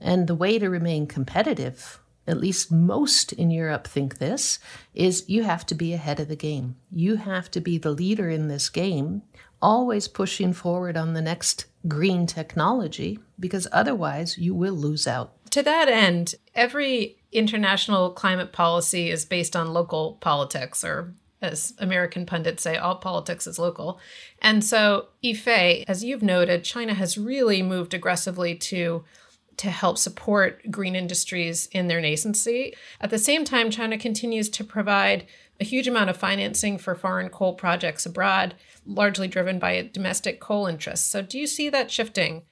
And 0.00 0.26
the 0.26 0.34
way 0.34 0.58
to 0.58 0.68
remain 0.68 1.06
competitive, 1.06 2.00
at 2.26 2.38
least 2.38 2.72
most 2.72 3.32
in 3.32 3.50
Europe 3.50 3.86
think 3.86 4.18
this, 4.18 4.58
is 4.94 5.28
you 5.28 5.42
have 5.42 5.66
to 5.66 5.74
be 5.74 5.92
ahead 5.92 6.20
of 6.20 6.28
the 6.28 6.36
game. 6.36 6.76
You 6.90 7.16
have 7.16 7.50
to 7.52 7.60
be 7.60 7.78
the 7.78 7.90
leader 7.90 8.28
in 8.28 8.48
this 8.48 8.68
game, 8.68 9.22
always 9.60 10.08
pushing 10.08 10.52
forward 10.52 10.96
on 10.96 11.14
the 11.14 11.22
next 11.22 11.66
green 11.86 12.26
technology, 12.26 13.18
because 13.38 13.66
otherwise 13.72 14.38
you 14.38 14.54
will 14.54 14.74
lose 14.74 15.06
out. 15.06 15.32
To 15.50 15.62
that 15.62 15.88
end, 15.88 16.34
every 16.54 17.18
international 17.30 18.10
climate 18.10 18.52
policy 18.52 19.10
is 19.10 19.24
based 19.24 19.54
on 19.54 19.72
local 19.72 20.14
politics 20.20 20.84
or 20.84 21.14
as 21.44 21.74
American 21.78 22.26
pundits 22.26 22.62
say, 22.62 22.76
all 22.76 22.96
politics 22.96 23.46
is 23.46 23.58
local. 23.58 24.00
And 24.40 24.64
so, 24.64 25.08
Yifei, 25.22 25.84
as 25.86 26.02
you've 26.02 26.22
noted, 26.22 26.64
China 26.64 26.94
has 26.94 27.18
really 27.18 27.62
moved 27.62 27.94
aggressively 27.94 28.54
to 28.56 29.04
to 29.56 29.70
help 29.70 29.98
support 29.98 30.70
green 30.70 30.94
industries 30.94 31.66
in 31.72 31.88
their 31.88 32.00
nascency. 32.00 32.74
At 33.00 33.10
the 33.10 33.18
same 33.18 33.44
time, 33.44 33.70
China 33.70 33.98
continues 33.98 34.48
to 34.50 34.64
provide 34.64 35.26
a 35.60 35.64
huge 35.64 35.86
amount 35.86 36.10
of 36.10 36.16
financing 36.16 36.78
for 36.78 36.94
foreign 36.94 37.28
coal 37.28 37.54
projects 37.54 38.06
abroad, 38.06 38.54
largely 38.86 39.28
driven 39.28 39.58
by 39.58 39.88
domestic 39.92 40.40
coal 40.40 40.66
interests. 40.66 41.08
So, 41.08 41.22
do 41.22 41.38
you 41.38 41.46
see 41.46 41.68
that 41.70 41.90
shifting? 41.90 42.42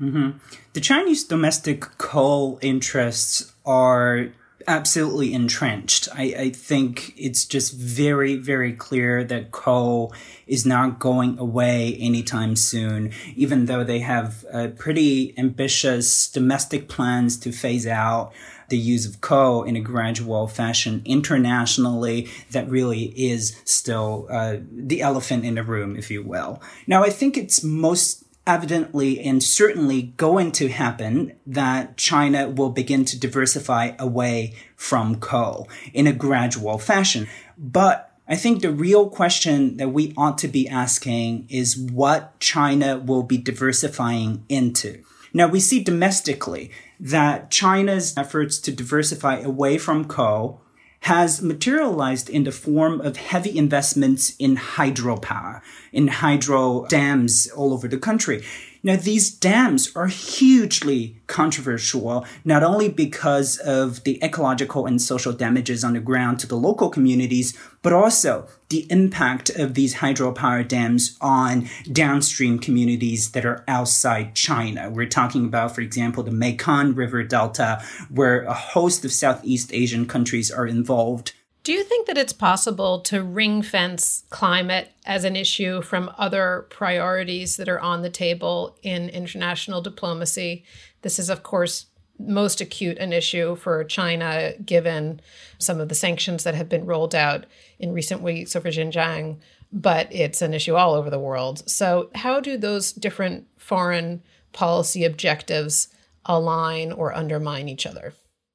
Mm-hmm. 0.00 0.38
The 0.72 0.80
Chinese 0.80 1.24
domestic 1.24 1.80
coal 1.98 2.58
interests 2.62 3.52
are 3.64 4.28
absolutely 4.66 5.32
entrenched. 5.32 6.08
I, 6.14 6.34
I, 6.38 6.50
think 6.50 7.14
it's 7.16 7.44
just 7.44 7.74
very, 7.74 8.36
very 8.36 8.72
clear 8.72 9.22
that 9.24 9.52
coal 9.52 10.12
is 10.46 10.66
not 10.66 10.98
going 10.98 11.38
away 11.38 11.96
anytime 12.00 12.56
soon, 12.56 13.12
even 13.34 13.66
though 13.66 13.84
they 13.84 14.00
have 14.00 14.44
uh, 14.52 14.68
pretty 14.76 15.34
ambitious 15.38 16.28
domestic 16.28 16.88
plans 16.88 17.36
to 17.38 17.52
phase 17.52 17.86
out 17.86 18.32
the 18.68 18.78
use 18.78 19.06
of 19.06 19.20
coal 19.20 19.62
in 19.62 19.76
a 19.76 19.80
gradual 19.80 20.48
fashion 20.48 21.02
internationally 21.04 22.28
that 22.50 22.68
really 22.68 23.04
is 23.16 23.60
still 23.64 24.26
uh, 24.30 24.56
the 24.72 25.00
elephant 25.00 25.44
in 25.44 25.54
the 25.54 25.62
room, 25.62 25.96
if 25.96 26.10
you 26.10 26.22
will. 26.22 26.60
Now, 26.86 27.04
I 27.04 27.10
think 27.10 27.36
it's 27.36 27.62
most 27.62 28.25
evidently 28.46 29.20
and 29.20 29.42
certainly 29.42 30.02
going 30.02 30.52
to 30.52 30.68
happen 30.68 31.32
that 31.46 31.96
China 31.96 32.48
will 32.48 32.70
begin 32.70 33.04
to 33.06 33.18
diversify 33.18 33.92
away 33.98 34.54
from 34.76 35.16
coal 35.16 35.68
in 35.92 36.06
a 36.06 36.12
gradual 36.12 36.78
fashion. 36.78 37.26
But 37.58 38.12
I 38.28 38.36
think 38.36 38.60
the 38.60 38.72
real 38.72 39.08
question 39.08 39.76
that 39.76 39.90
we 39.90 40.12
ought 40.16 40.38
to 40.38 40.48
be 40.48 40.68
asking 40.68 41.46
is 41.48 41.76
what 41.76 42.38
China 42.40 42.98
will 42.98 43.22
be 43.22 43.38
diversifying 43.38 44.44
into. 44.48 45.02
Now 45.32 45.48
we 45.48 45.60
see 45.60 45.82
domestically 45.82 46.70
that 46.98 47.50
China's 47.50 48.16
efforts 48.16 48.58
to 48.60 48.72
diversify 48.72 49.40
away 49.40 49.78
from 49.78 50.06
coal 50.06 50.62
has 51.06 51.40
materialized 51.40 52.28
in 52.28 52.42
the 52.42 52.50
form 52.50 53.00
of 53.00 53.16
heavy 53.16 53.56
investments 53.56 54.34
in 54.40 54.56
hydropower, 54.56 55.62
in 55.92 56.08
hydro 56.08 56.84
dams 56.88 57.46
all 57.54 57.72
over 57.72 57.86
the 57.86 57.96
country. 57.96 58.42
Now, 58.86 58.94
these 58.94 59.32
dams 59.32 59.90
are 59.96 60.06
hugely 60.06 61.20
controversial, 61.26 62.24
not 62.44 62.62
only 62.62 62.88
because 62.88 63.58
of 63.58 64.04
the 64.04 64.22
ecological 64.22 64.86
and 64.86 65.02
social 65.02 65.32
damages 65.32 65.82
on 65.82 65.94
the 65.94 65.98
ground 65.98 66.38
to 66.38 66.46
the 66.46 66.54
local 66.54 66.88
communities, 66.88 67.58
but 67.82 67.92
also 67.92 68.46
the 68.68 68.86
impact 68.88 69.50
of 69.50 69.74
these 69.74 69.96
hydropower 69.96 70.66
dams 70.66 71.18
on 71.20 71.68
downstream 71.90 72.60
communities 72.60 73.32
that 73.32 73.44
are 73.44 73.64
outside 73.66 74.36
China. 74.36 74.88
We're 74.88 75.08
talking 75.08 75.46
about, 75.46 75.74
for 75.74 75.80
example, 75.80 76.22
the 76.22 76.30
Mekong 76.30 76.94
River 76.94 77.24
Delta, 77.24 77.82
where 78.08 78.44
a 78.44 78.54
host 78.54 79.04
of 79.04 79.10
Southeast 79.10 79.74
Asian 79.74 80.06
countries 80.06 80.48
are 80.52 80.64
involved. 80.64 81.32
Do 81.66 81.72
you 81.72 81.82
think 81.82 82.06
that 82.06 82.16
it's 82.16 82.32
possible 82.32 83.00
to 83.00 83.24
ring 83.24 83.60
fence 83.60 84.22
climate 84.30 84.92
as 85.04 85.24
an 85.24 85.34
issue 85.34 85.82
from 85.82 86.12
other 86.16 86.68
priorities 86.70 87.56
that 87.56 87.68
are 87.68 87.80
on 87.80 88.02
the 88.02 88.08
table 88.08 88.78
in 88.84 89.08
international 89.08 89.80
diplomacy? 89.82 90.62
This 91.02 91.18
is, 91.18 91.28
of 91.28 91.42
course, 91.42 91.86
most 92.20 92.60
acute 92.60 92.98
an 92.98 93.12
issue 93.12 93.56
for 93.56 93.82
China, 93.82 94.52
given 94.64 95.20
some 95.58 95.80
of 95.80 95.88
the 95.88 95.96
sanctions 95.96 96.44
that 96.44 96.54
have 96.54 96.68
been 96.68 96.86
rolled 96.86 97.16
out 97.16 97.46
in 97.80 97.92
recent 97.92 98.22
weeks 98.22 98.54
over 98.54 98.68
Xinjiang, 98.68 99.40
but 99.72 100.06
it's 100.14 100.42
an 100.42 100.54
issue 100.54 100.76
all 100.76 100.94
over 100.94 101.10
the 101.10 101.18
world. 101.18 101.68
So, 101.68 102.10
how 102.14 102.38
do 102.38 102.56
those 102.56 102.92
different 102.92 103.48
foreign 103.56 104.22
policy 104.52 105.04
objectives 105.04 105.88
align 106.26 106.92
or 106.92 107.12
undermine 107.12 107.68
each 107.68 107.86
other? 107.86 108.14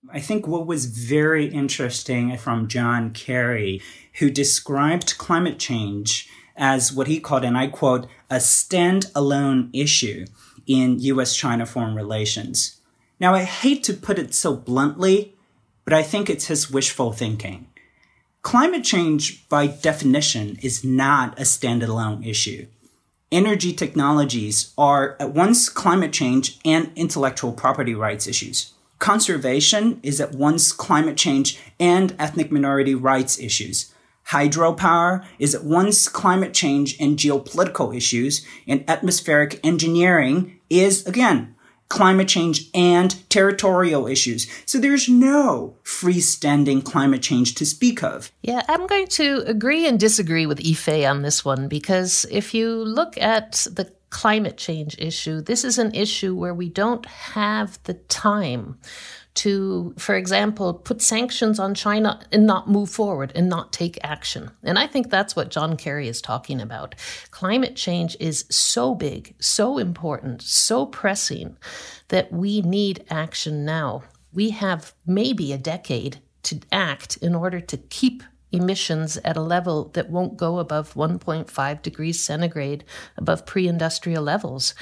I 0.09 0.19
think 0.19 0.47
what 0.47 0.65
was 0.65 0.87
very 0.87 1.45
interesting 1.45 2.35
from 2.37 2.67
John 2.67 3.11
Kerry, 3.11 3.81
who 4.15 4.31
described 4.31 5.19
climate 5.19 5.59
change 5.59 6.27
as 6.55 6.91
what 6.91 7.05
he 7.05 7.19
called, 7.19 7.43
and 7.43 7.55
I 7.55 7.67
quote, 7.67 8.07
a 8.29 8.37
standalone 8.37 9.69
issue 9.73 10.25
in 10.65 10.99
US 10.99 11.35
China 11.35 11.67
foreign 11.67 11.93
relations. 11.93 12.81
Now, 13.19 13.35
I 13.35 13.43
hate 13.43 13.83
to 13.83 13.93
put 13.93 14.17
it 14.17 14.33
so 14.33 14.55
bluntly, 14.55 15.35
but 15.85 15.93
I 15.93 16.01
think 16.01 16.29
it's 16.29 16.47
his 16.47 16.71
wishful 16.71 17.13
thinking. 17.13 17.67
Climate 18.41 18.83
change, 18.83 19.47
by 19.49 19.67
definition, 19.67 20.57
is 20.63 20.83
not 20.83 21.37
a 21.37 21.43
standalone 21.43 22.25
issue. 22.25 22.65
Energy 23.31 23.71
technologies 23.71 24.73
are 24.79 25.15
at 25.19 25.33
once 25.33 25.69
climate 25.69 26.11
change 26.11 26.59
and 26.65 26.91
intellectual 26.95 27.53
property 27.53 27.93
rights 27.93 28.25
issues 28.25 28.73
conservation 29.01 29.99
is 30.03 30.21
at 30.21 30.33
once 30.33 30.71
climate 30.71 31.17
change 31.17 31.59
and 31.79 32.15
ethnic 32.17 32.51
minority 32.51 32.95
rights 32.95 33.37
issues. 33.39 33.93
Hydropower 34.29 35.25
is 35.39 35.53
at 35.53 35.65
once 35.65 36.07
climate 36.07 36.53
change 36.53 36.95
and 37.01 37.17
geopolitical 37.17 37.93
issues, 37.93 38.45
and 38.67 38.85
atmospheric 38.87 39.59
engineering 39.65 40.59
is, 40.69 41.05
again, 41.05 41.55
climate 41.89 42.29
change 42.29 42.69
and 42.73 43.29
territorial 43.29 44.07
issues. 44.07 44.47
So 44.65 44.79
there's 44.79 45.09
no 45.09 45.75
freestanding 45.83 46.85
climate 46.85 47.21
change 47.21 47.55
to 47.55 47.65
speak 47.65 48.01
of. 48.01 48.31
Yeah, 48.43 48.61
I'm 48.69 48.87
going 48.87 49.07
to 49.07 49.43
agree 49.45 49.85
and 49.87 49.99
disagree 49.99 50.45
with 50.45 50.59
Yifei 50.59 51.09
on 51.09 51.23
this 51.23 51.43
one 51.43 51.67
because 51.67 52.25
if 52.31 52.53
you 52.53 52.69
look 52.85 53.17
at 53.17 53.67
the 53.69 53.91
climate 54.11 54.57
change 54.57 54.95
issue, 54.99 55.41
this 55.41 55.63
is 55.63 55.79
an 55.79 55.95
issue 55.95 56.35
where 56.35 56.53
we 56.53 56.69
don't 56.69 57.05
have 57.07 57.81
the 57.83 57.95
time 57.95 58.77
to, 59.33 59.93
for 59.97 60.15
example, 60.15 60.73
put 60.73 61.01
sanctions 61.01 61.57
on 61.57 61.73
China 61.73 62.19
and 62.31 62.45
not 62.45 62.69
move 62.69 62.89
forward 62.89 63.31
and 63.33 63.47
not 63.47 63.71
take 63.71 63.97
action. 64.03 64.51
And 64.63 64.77
I 64.77 64.87
think 64.87 65.09
that's 65.09 65.35
what 65.35 65.49
John 65.49 65.77
Kerry 65.77 66.09
is 66.09 66.21
talking 66.21 66.59
about. 66.59 66.95
Climate 67.31 67.77
change 67.77 68.17
is 68.19 68.45
so 68.49 68.93
big, 68.93 69.33
so 69.39 69.77
important, 69.77 70.41
so 70.41 70.85
pressing 70.85 71.57
that 72.09 72.31
we 72.31 72.61
need 72.61 73.05
action 73.09 73.63
now. 73.63 74.03
We 74.33 74.49
have 74.49 74.93
maybe 75.05 75.53
a 75.53 75.57
decade 75.57 76.21
to 76.43 76.59
act 76.71 77.15
in 77.17 77.33
order 77.33 77.61
to 77.61 77.77
keep 77.77 78.23
emissions 78.51 79.17
at 79.17 79.37
a 79.37 79.41
level 79.41 79.89
that 79.93 80.09
won't 80.09 80.37
go 80.37 80.59
above 80.59 80.93
1.5 80.93 81.81
degrees 81.81 82.19
centigrade 82.19 82.83
above 83.17 83.45
pre 83.45 83.67
industrial 83.67 84.23
levels. 84.23 84.73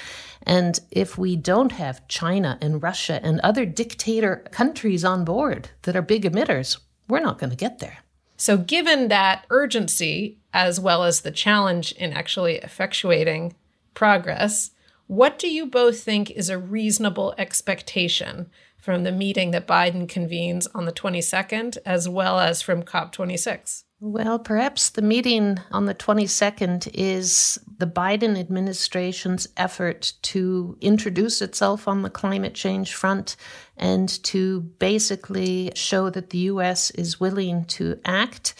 And 0.43 0.79
if 0.91 1.17
we 1.17 1.35
don't 1.35 1.73
have 1.73 2.07
China 2.07 2.57
and 2.61 2.81
Russia 2.81 3.19
and 3.23 3.39
other 3.41 3.65
dictator 3.65 4.47
countries 4.51 5.03
on 5.03 5.25
board 5.25 5.69
that 5.83 5.95
are 5.95 6.01
big 6.01 6.23
emitters, 6.23 6.77
we're 7.07 7.19
not 7.19 7.39
going 7.39 7.49
to 7.49 7.55
get 7.55 7.79
there. 7.79 7.99
So, 8.37 8.57
given 8.57 9.09
that 9.09 9.45
urgency, 9.49 10.37
as 10.53 10.79
well 10.79 11.03
as 11.03 11.21
the 11.21 11.31
challenge 11.31 11.91
in 11.93 12.13
actually 12.13 12.59
effectuating 12.59 13.53
progress, 13.93 14.71
what 15.07 15.37
do 15.37 15.49
you 15.49 15.65
both 15.65 16.01
think 16.01 16.31
is 16.31 16.49
a 16.49 16.57
reasonable 16.57 17.33
expectation 17.37 18.49
from 18.79 19.03
the 19.03 19.11
meeting 19.11 19.51
that 19.51 19.67
Biden 19.67 20.07
convenes 20.07 20.67
on 20.67 20.85
the 20.85 20.91
22nd, 20.91 21.77
as 21.85 22.07
well 22.07 22.39
as 22.39 22.61
from 22.61 22.83
COP26? 22.83 23.83
Well, 24.01 24.39
perhaps 24.39 24.89
the 24.89 25.01
meeting 25.01 25.59
on 25.71 25.85
the 25.85 25.93
22nd 25.93 26.89
is 26.93 27.59
the 27.79 27.85
Biden 27.85 28.39
administration's 28.39 29.49
effort 29.57 30.13
to 30.21 30.77
introduce 30.79 31.41
itself 31.41 31.85
on 31.85 32.01
the 32.01 32.09
climate 32.09 32.53
change 32.53 32.93
front 32.93 33.35
and 33.75 34.07
to 34.23 34.61
basically 34.61 35.73
show 35.75 36.09
that 36.11 36.29
the 36.29 36.37
U.S. 36.37 36.91
is 36.91 37.19
willing 37.19 37.65
to 37.65 37.99
act 38.05 38.55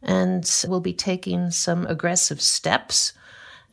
and 0.00 0.48
will 0.68 0.80
be 0.80 0.94
taking 0.94 1.50
some 1.50 1.86
aggressive 1.86 2.40
steps 2.40 3.14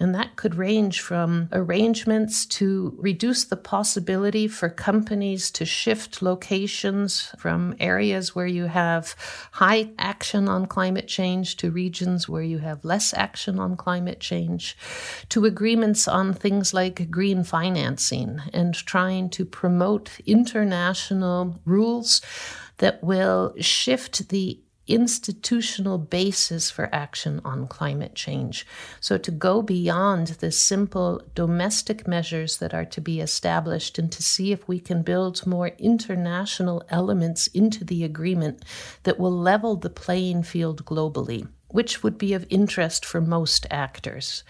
and 0.01 0.15
that 0.15 0.35
could 0.35 0.55
range 0.55 0.99
from 0.99 1.47
arrangements 1.51 2.47
to 2.47 2.95
reduce 2.97 3.45
the 3.45 3.55
possibility 3.55 4.47
for 4.47 4.67
companies 4.67 5.51
to 5.51 5.63
shift 5.63 6.23
locations 6.23 7.31
from 7.37 7.75
areas 7.79 8.33
where 8.33 8.47
you 8.47 8.65
have 8.65 9.15
high 9.51 9.91
action 9.99 10.49
on 10.49 10.65
climate 10.65 11.07
change 11.07 11.55
to 11.57 11.69
regions 11.69 12.27
where 12.27 12.41
you 12.41 12.57
have 12.57 12.83
less 12.83 13.13
action 13.13 13.59
on 13.59 13.77
climate 13.77 14.19
change, 14.19 14.75
to 15.29 15.45
agreements 15.45 16.07
on 16.07 16.33
things 16.33 16.73
like 16.73 17.11
green 17.11 17.43
financing 17.43 18.41
and 18.53 18.73
trying 18.73 19.29
to 19.29 19.45
promote 19.45 20.19
international 20.25 21.61
rules 21.63 22.21
that 22.79 23.03
will 23.03 23.53
shift 23.59 24.29
the 24.29 24.59
institutional 24.87 25.97
basis 25.97 26.69
for 26.71 26.89
action 26.93 27.41
on 27.45 27.67
climate 27.67 28.15
change. 28.15 28.65
So, 28.99 29.17
to 29.17 29.31
go 29.31 29.61
beyond 29.61 30.27
the 30.27 30.51
simple 30.51 31.21
domestic 31.35 32.07
measures 32.07 32.57
that 32.57 32.73
are 32.73 32.85
to 32.85 33.01
be 33.01 33.19
established 33.21 33.97
and 33.97 34.11
to 34.11 34.23
see 34.23 34.51
if 34.51 34.67
we 34.67 34.79
can 34.79 35.01
build 35.01 35.45
more 35.45 35.69
international 35.77 36.83
elements 36.89 37.47
into 37.47 37.85
the 37.85 38.03
agreement 38.03 38.63
that 39.03 39.19
will 39.19 39.31
level 39.31 39.75
the 39.75 39.89
playing 39.89 40.43
field 40.43 40.85
globally. 40.85 41.47
which 41.73 42.03
would 42.03 42.17
be 42.17 42.33
of 42.33 42.45
interest 42.49 43.05
for 43.05 43.21
most 43.21 43.65
actors. 43.71 44.43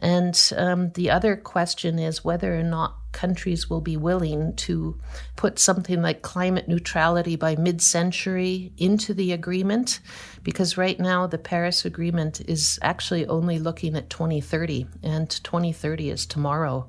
And 0.00 0.52
um, 0.56 0.90
the 0.92 1.10
other 1.10 1.36
question 1.36 1.98
is 1.98 2.24
whether 2.24 2.58
or 2.58 2.62
not 2.62 2.96
countries 3.12 3.68
will 3.68 3.80
be 3.80 3.96
willing 3.96 4.54
to 4.54 4.98
put 5.36 5.58
something 5.58 6.00
like 6.00 6.22
climate 6.22 6.68
neutrality 6.68 7.36
by 7.36 7.56
mid 7.56 7.82
century 7.82 8.72
into 8.78 9.12
the 9.12 9.32
agreement, 9.32 10.00
because 10.42 10.78
right 10.78 10.98
now 10.98 11.26
the 11.26 11.38
Paris 11.38 11.84
Agreement 11.84 12.40
is 12.48 12.78
actually 12.82 13.26
only 13.26 13.58
looking 13.58 13.96
at 13.96 14.10
2030, 14.10 14.86
and 15.02 15.28
2030 15.28 16.10
is 16.10 16.24
tomorrow. 16.24 16.88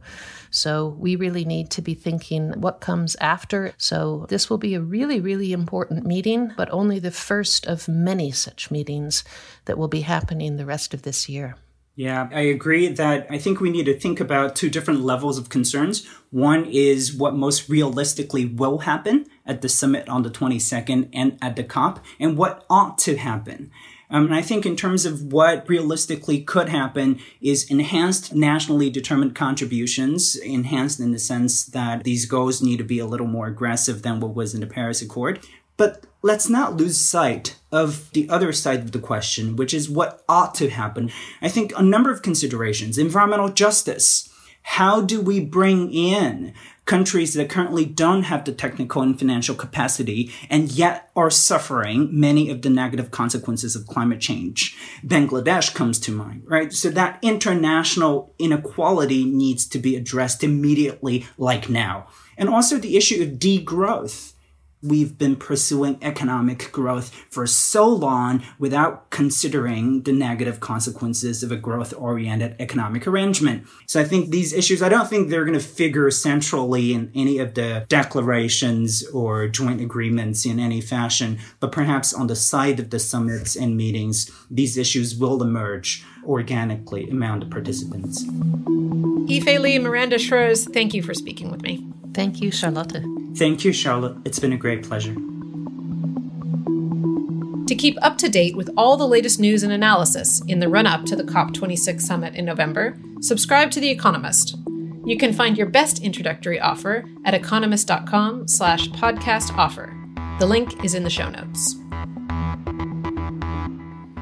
So 0.50 0.96
we 1.00 1.16
really 1.16 1.46
need 1.46 1.70
to 1.72 1.82
be 1.82 1.94
thinking 1.94 2.62
what 2.62 2.82
comes 2.82 3.16
after. 3.20 3.74
So 3.78 4.26
this 4.30 4.50
will 4.50 4.58
be 4.58 4.76
a 4.76 4.82
really, 4.82 5.20
really 5.20 5.54
important 5.54 6.06
meeting, 6.06 6.54
but 6.56 6.70
only 6.72 7.00
the 7.00 7.12
first 7.12 7.66
of 7.68 7.88
many 7.88 8.32
such 8.32 8.72
meetings 8.72 9.24
that 9.66 9.78
will 9.78 9.88
be 9.88 10.02
happening 10.02 10.58
the 10.58 10.66
rest 10.66 10.94
of 10.94 11.02
this 11.02 11.28
year. 11.28 11.56
Yeah, 11.96 12.30
I 12.32 12.42
agree 12.42 12.88
that 12.88 13.28
I 13.30 13.38
think 13.38 13.60
we 13.60 13.70
need 13.70 13.86
to 13.86 14.00
think 14.00 14.20
about 14.20 14.56
two 14.56 14.70
different 14.70 15.02
levels 15.02 15.38
of 15.38 15.50
concerns. 15.50 16.08
One 16.30 16.66
is 16.66 17.14
what 17.14 17.36
most 17.36 17.68
realistically 17.68 18.46
will 18.46 18.80
happen 18.80 19.26
at 19.46 19.62
the 19.62 19.68
summit 19.68 20.08
on 20.08 20.24
the 20.24 20.30
22nd 20.30 21.10
and 21.14 21.38
at 21.42 21.58
the 21.58 21.66
COP, 21.66 22.04
and 22.20 22.38
what 22.38 22.66
ought 22.70 22.98
to 23.00 23.18
happen. 23.18 23.72
Um, 24.12 24.26
and 24.26 24.36
I 24.36 24.42
think 24.42 24.66
in 24.66 24.76
terms 24.76 25.06
of 25.06 25.32
what 25.32 25.68
realistically 25.68 26.42
could 26.42 26.70
happen 26.70 27.20
is 27.42 27.70
enhanced 27.72 28.36
nationally 28.36 28.90
determined 28.90 29.36
contributions, 29.36 30.36
enhanced 30.36 31.00
in 31.00 31.12
the 31.12 31.20
sense 31.20 31.66
that 31.68 32.04
these 32.04 32.26
goals 32.26 32.62
need 32.62 32.78
to 32.78 32.84
be 32.84 33.00
a 33.00 33.06
little 33.06 33.28
more 33.28 33.48
aggressive 33.48 34.02
than 34.02 34.20
what 34.20 34.36
was 34.36 34.54
in 34.54 34.60
the 34.60 34.68
Paris 34.68 35.02
Accord. 35.02 35.40
But 35.78 36.06
let's 36.22 36.50
not 36.50 36.78
lose 36.78 36.98
sight 36.98 37.56
of 37.72 38.12
the 38.12 38.30
other 38.30 38.52
side 38.52 38.80
of 38.82 38.92
the 38.92 39.00
question, 39.00 39.56
which 39.56 39.74
is 39.74 39.90
what 39.90 40.24
ought 40.28 40.54
to 40.56 40.70
happen. 40.70 41.10
I 41.42 41.50
think 41.50 41.74
a 41.76 41.82
number 41.82 42.12
of 42.12 42.22
considerations. 42.22 42.98
Environmental 42.98 43.50
justice. 43.50 44.31
How 44.62 45.02
do 45.02 45.22
we 45.22 45.40
bring 45.40 45.92
in 45.92 46.54
countries 46.86 47.36
that 47.36 47.50
currently 47.50 47.86
don't 47.86 48.24
have 48.24 48.44
the 48.44 48.52
technical 48.52 49.02
and 49.02 49.18
financial 49.18 49.56
capacity 49.56 50.32
and 50.50 50.72
yet 50.72 51.10
are 51.16 51.30
suffering 51.30 52.10
many 52.12 52.50
of 52.50 52.64
the 52.64 52.70
negative 52.70 53.12
consequences 53.12 53.76
of 53.76 53.88
climate 53.88 54.20
change. 54.20 54.76
Bangladesh 55.06 55.74
comes 55.74 56.00
to 56.00 56.12
mind, 56.12 56.44
right? 56.46 56.74
So 56.74 56.90
that 56.90 57.20
international 57.22 58.34
inequality 58.40 59.24
needs 59.24 59.66
to 59.68 59.80
be 59.80 59.96
addressed 59.96 60.44
immediately, 60.44 61.26
like 61.38 61.70
now. 61.70 62.08
And 62.38 62.50
also 62.50 62.78
the 62.78 62.98
issue 62.98 63.24
of 63.24 63.40
degrowth 63.40 64.34
we've 64.84 65.18
been 65.18 65.36
pursuing 65.36 65.98
economic 66.02 66.72
growth 66.72 67.14
for 67.30 67.46
so 67.46 67.88
long 67.88 68.44
without 68.58 69.10
considering 69.10 70.04
the 70.04 70.12
negative 70.12 70.60
consequences 70.60 71.44
of 71.44 71.52
a 71.52 71.56
growth 71.56 71.94
oriented 71.98 72.56
economic 72.60 73.08
arrangement. 73.08 73.68
So 73.86 74.02
I 74.02 74.04
think 74.04 74.30
these 74.30 74.54
issues, 74.54 74.82
I 74.82 74.90
don't 74.90 75.10
think 75.10 75.30
they're 75.30 75.46
going 75.46 75.58
to 75.58 75.66
figure 75.66 76.10
centrally 76.10 76.94
in 76.94 77.12
any 77.14 77.38
of 77.40 77.54
the 77.54 77.86
declarations 77.88 79.06
or 79.10 79.48
joint 79.48 79.82
agreements 79.82 80.46
in 80.46 80.60
any 80.60 80.82
fashion, 80.82 81.40
but 81.60 81.72
perhaps 81.72 82.14
on 82.14 82.28
the 82.28 82.36
side 82.36 82.80
of 82.80 82.90
the 82.90 83.00
summits 83.00 83.56
and 83.56 83.78
meetings, 83.78 84.32
these 84.50 84.78
issues 84.78 85.16
will 85.16 85.42
emerge 85.42 86.04
organically 86.26 87.10
among 87.10 87.40
the 87.40 87.46
participants. 87.46 88.24
Yifei 88.24 89.60
Li, 89.60 89.80
Miranda 89.80 90.18
Schreurs, 90.18 90.66
thank 90.66 90.94
you 90.94 91.02
for 91.02 91.14
speaking 91.14 91.52
with 91.52 91.62
me. 91.62 91.86
Thank 92.14 92.42
you, 92.42 92.52
Charlotte. 92.52 93.04
Thank 93.36 93.64
you, 93.64 93.72
Charlotte. 93.72 94.18
It's 94.26 94.40
been 94.40 94.54
a 94.54 94.58
great 94.58 94.84
pleasure. 94.84 95.16
To 97.68 97.76
keep 97.76 97.98
up 98.02 98.18
to 98.18 98.28
date 98.28 98.58
with 98.58 98.70
all 98.76 98.98
the 98.98 99.08
latest 99.08 99.40
news 99.40 99.64
and 99.64 99.72
analysis 99.72 100.42
in 100.48 100.60
the 100.60 100.68
run 100.68 100.86
up 100.86 101.06
to 101.06 101.16
the 101.16 101.24
COP26 101.24 102.02
summit 102.02 102.36
in 102.36 102.44
November, 102.44 102.98
subscribe 103.22 103.72
to 103.72 103.80
The 103.80 103.90
Economist. 103.90 104.58
You 105.06 105.18
can 105.18 105.32
find 105.32 105.58
your 105.58 105.68
best 105.68 106.04
introductory 106.04 106.60
offer 106.60 107.06
at 107.24 107.34
economist.com 107.34 108.48
slash 108.50 108.90
podcast 108.90 109.58
offer. 109.58 109.96
The 110.40 110.46
link 110.46 110.84
is 110.84 110.94
in 110.94 111.04
the 111.04 111.10
show 111.10 111.30
notes. 111.30 111.76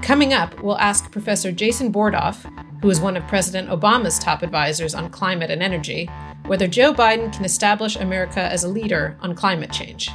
Coming 0.05 0.31
up, 0.31 0.61
we'll 0.61 0.77
ask 0.77 1.11
Professor 1.11 1.51
Jason 1.51 1.91
Bordoff, 1.91 2.45
who 2.81 2.89
is 2.89 3.01
one 3.01 3.17
of 3.17 3.27
President 3.27 3.69
Obama's 3.69 4.19
top 4.19 4.43
advisors 4.43 4.93
on 4.93 5.09
climate 5.09 5.51
and 5.51 5.61
energy, 5.61 6.09
whether 6.49 6.67
Joe 6.67 6.95
Biden 6.95 7.31
can 7.31 7.45
establish 7.45 7.95
America 7.95 8.41
as 8.41 8.63
a 8.63 8.67
leader 8.67 9.15
on 9.21 9.35
climate 9.35 9.71
change. 9.71 10.09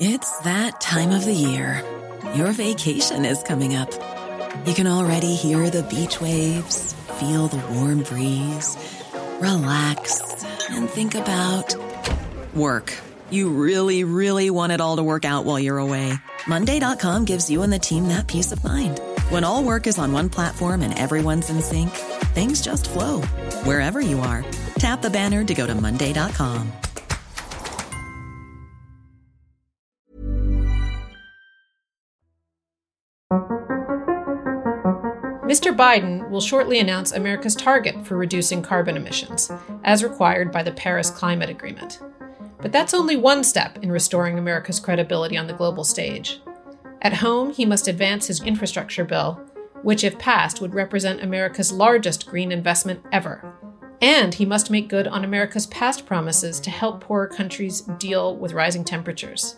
It's 0.00 0.40
that 0.40 0.80
time 0.80 1.12
of 1.12 1.24
the 1.24 1.32
year. 1.32 1.84
Your 2.34 2.50
vacation 2.50 3.24
is 3.24 3.40
coming 3.44 3.76
up. 3.76 3.92
You 4.66 4.74
can 4.74 4.88
already 4.88 5.36
hear 5.36 5.70
the 5.70 5.84
beach 5.84 6.20
waves, 6.20 6.94
feel 7.20 7.46
the 7.46 7.64
warm 7.74 8.02
breeze, 8.02 8.76
relax, 9.40 10.44
and 10.70 10.90
think 10.90 11.14
about 11.14 11.76
work. 12.56 12.92
You 13.30 13.50
really, 13.50 14.04
really 14.04 14.50
want 14.50 14.72
it 14.72 14.80
all 14.80 14.96
to 14.96 15.02
work 15.02 15.24
out 15.24 15.44
while 15.44 15.58
you're 15.58 15.78
away. 15.78 16.12
Monday.com 16.46 17.24
gives 17.24 17.48
you 17.50 17.62
and 17.62 17.72
the 17.72 17.78
team 17.78 18.08
that 18.08 18.26
peace 18.26 18.52
of 18.52 18.64
mind. 18.64 19.00
When 19.28 19.44
all 19.44 19.64
work 19.64 19.86
is 19.86 19.98
on 19.98 20.12
one 20.12 20.28
platform 20.28 20.82
and 20.82 20.96
everyone's 20.98 21.50
in 21.50 21.60
sync, 21.60 21.90
things 22.34 22.62
just 22.62 22.88
flow 22.88 23.20
wherever 23.64 24.00
you 24.00 24.20
are. 24.20 24.44
Tap 24.78 25.02
the 25.02 25.10
banner 25.10 25.44
to 25.44 25.54
go 25.54 25.66
to 25.66 25.74
Monday.com. 25.74 26.72
Mr. 35.50 35.76
Biden 35.76 36.30
will 36.30 36.40
shortly 36.40 36.78
announce 36.78 37.10
America's 37.10 37.56
target 37.56 38.06
for 38.06 38.16
reducing 38.16 38.62
carbon 38.62 38.96
emissions, 38.96 39.50
as 39.82 40.04
required 40.04 40.52
by 40.52 40.62
the 40.62 40.70
Paris 40.70 41.10
Climate 41.10 41.50
Agreement. 41.50 42.00
But 42.62 42.72
that's 42.72 42.94
only 42.94 43.16
one 43.16 43.42
step 43.44 43.78
in 43.82 43.90
restoring 43.90 44.38
America's 44.38 44.80
credibility 44.80 45.36
on 45.36 45.46
the 45.46 45.54
global 45.54 45.84
stage. 45.84 46.40
At 47.02 47.14
home, 47.14 47.52
he 47.52 47.64
must 47.64 47.88
advance 47.88 48.26
his 48.26 48.42
infrastructure 48.42 49.04
bill, 49.04 49.40
which, 49.82 50.04
if 50.04 50.18
passed, 50.18 50.60
would 50.60 50.74
represent 50.74 51.22
America's 51.22 51.72
largest 51.72 52.26
green 52.26 52.52
investment 52.52 53.02
ever. 53.12 53.54
And 54.02 54.34
he 54.34 54.44
must 54.44 54.70
make 54.70 54.88
good 54.88 55.06
on 55.06 55.24
America's 55.24 55.66
past 55.66 56.06
promises 56.06 56.60
to 56.60 56.70
help 56.70 57.00
poorer 57.02 57.26
countries 57.26 57.82
deal 57.98 58.36
with 58.36 58.52
rising 58.52 58.84
temperatures. 58.84 59.56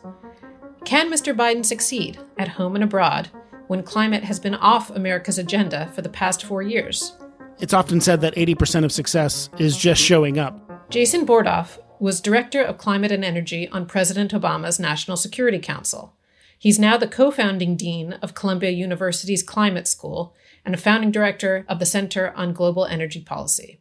Can 0.84 1.10
Mr. 1.10 1.34
Biden 1.34 1.64
succeed, 1.64 2.18
at 2.38 2.48
home 2.48 2.74
and 2.74 2.84
abroad, 2.84 3.30
when 3.68 3.82
climate 3.82 4.24
has 4.24 4.40
been 4.40 4.56
off 4.56 4.90
America's 4.90 5.38
agenda 5.38 5.90
for 5.94 6.02
the 6.02 6.08
past 6.08 6.44
four 6.44 6.62
years? 6.62 7.16
It's 7.58 7.72
often 7.72 8.00
said 8.00 8.20
that 8.22 8.34
80% 8.34 8.84
of 8.84 8.92
success 8.92 9.48
is 9.58 9.76
just 9.76 10.00
showing 10.02 10.38
up. 10.38 10.90
Jason 10.90 11.24
Bordoff 11.24 11.78
was 12.02 12.20
Director 12.20 12.60
of 12.60 12.78
Climate 12.78 13.12
and 13.12 13.24
Energy 13.24 13.68
on 13.68 13.86
President 13.86 14.32
Obama's 14.32 14.80
National 14.80 15.16
Security 15.16 15.60
Council. 15.60 16.16
He's 16.58 16.76
now 16.76 16.96
the 16.96 17.06
co 17.06 17.30
founding 17.30 17.76
dean 17.76 18.14
of 18.14 18.34
Columbia 18.34 18.70
University's 18.70 19.44
Climate 19.44 19.86
School 19.86 20.34
and 20.64 20.74
a 20.74 20.78
founding 20.78 21.12
director 21.12 21.64
of 21.68 21.78
the 21.78 21.86
Center 21.86 22.32
on 22.34 22.54
Global 22.54 22.86
Energy 22.86 23.20
Policy. 23.20 23.78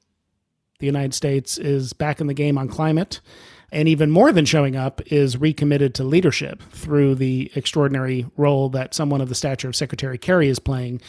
The 0.77 0.86
United 0.86 1.15
States 1.15 1.57
is 1.57 1.93
back 1.93 2.21
in 2.21 2.27
the 2.27 2.36
game 2.36 2.60
on 2.60 2.67
climate, 2.67 3.21
and 3.71 3.88
even 3.88 4.12
more 4.12 4.31
than 4.31 4.45
showing 4.45 4.75
up, 4.75 5.01
is 5.12 5.38
recommitted 5.38 5.95
to 5.95 6.03
leadership 6.03 6.62
through 6.69 7.15
the 7.15 7.51
extraordinary 7.55 8.27
role 8.38 8.69
that 8.69 8.93
someone 8.93 9.21
of 9.21 9.29
the 9.29 9.36
stature 9.36 9.67
of 9.67 9.75
Secretary 9.75 10.19
Kerry 10.19 10.47
is 10.47 10.60
playing 10.60 11.01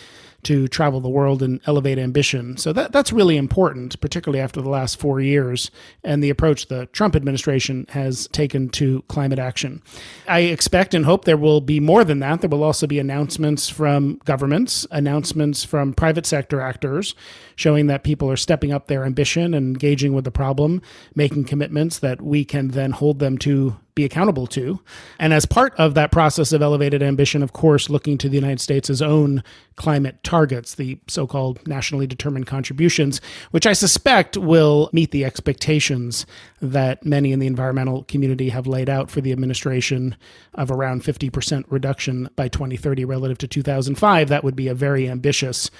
to 0.44 0.66
travel 0.68 1.00
the 1.00 1.08
world 1.08 1.42
and 1.42 1.60
elevate 1.66 1.98
ambition. 1.98 2.56
So 2.56 2.72
that 2.72 2.92
that's 2.92 3.12
really 3.12 3.36
important, 3.36 4.00
particularly 4.00 4.40
after 4.40 4.60
the 4.60 4.68
last 4.68 4.98
four 4.98 5.20
years 5.20 5.70
and 6.02 6.22
the 6.22 6.30
approach 6.30 6.66
the 6.66 6.86
Trump 6.86 7.14
administration 7.14 7.86
has 7.90 8.26
taken 8.28 8.68
to 8.70 9.02
climate 9.08 9.38
action. 9.38 9.82
I 10.28 10.40
expect 10.40 10.94
and 10.94 11.04
hope 11.04 11.24
there 11.24 11.36
will 11.36 11.60
be 11.60 11.78
more 11.80 12.04
than 12.04 12.18
that. 12.20 12.40
There 12.40 12.50
will 12.50 12.64
also 12.64 12.86
be 12.86 12.98
announcements 12.98 13.68
from 13.68 14.20
governments, 14.24 14.86
announcements 14.90 15.64
from 15.64 15.94
private 15.94 16.26
sector 16.26 16.60
actors, 16.60 17.14
showing 17.54 17.86
that 17.86 18.02
people 18.02 18.30
are 18.30 18.36
stepping 18.36 18.72
up 18.72 18.88
their 18.88 19.04
ambition 19.04 19.54
and 19.54 19.68
engaging 19.68 20.12
with 20.12 20.24
the 20.24 20.30
problem, 20.30 20.82
making 21.14 21.44
commitments 21.44 21.98
that 22.00 22.20
we 22.20 22.44
can 22.44 22.68
then 22.68 22.90
hold 22.90 23.18
them 23.20 23.38
to 23.38 23.76
be 23.94 24.04
accountable 24.04 24.46
to. 24.46 24.80
And 25.18 25.32
as 25.32 25.44
part 25.44 25.74
of 25.76 25.94
that 25.94 26.10
process 26.10 26.52
of 26.52 26.62
elevated 26.62 27.02
ambition, 27.02 27.42
of 27.42 27.52
course, 27.52 27.90
looking 27.90 28.16
to 28.18 28.28
the 28.28 28.36
United 28.36 28.60
States' 28.60 29.02
own 29.02 29.42
climate 29.76 30.22
targets, 30.22 30.74
the 30.74 30.98
so 31.08 31.26
called 31.26 31.66
nationally 31.66 32.06
determined 32.06 32.46
contributions, 32.46 33.20
which 33.50 33.66
I 33.66 33.72
suspect 33.74 34.36
will 34.36 34.88
meet 34.92 35.10
the 35.10 35.24
expectations 35.24 36.24
that 36.60 37.04
many 37.04 37.32
in 37.32 37.38
the 37.38 37.46
environmental 37.46 38.04
community 38.04 38.48
have 38.48 38.66
laid 38.66 38.88
out 38.88 39.10
for 39.10 39.20
the 39.20 39.32
administration 39.32 40.16
of 40.54 40.70
around 40.70 41.02
50% 41.02 41.64
reduction 41.68 42.28
by 42.36 42.48
2030 42.48 43.04
relative 43.04 43.38
to 43.38 43.46
2005. 43.46 44.28
That 44.28 44.44
would 44.44 44.56
be 44.56 44.68
a 44.68 44.74
very 44.74 45.08
ambitious 45.08 45.70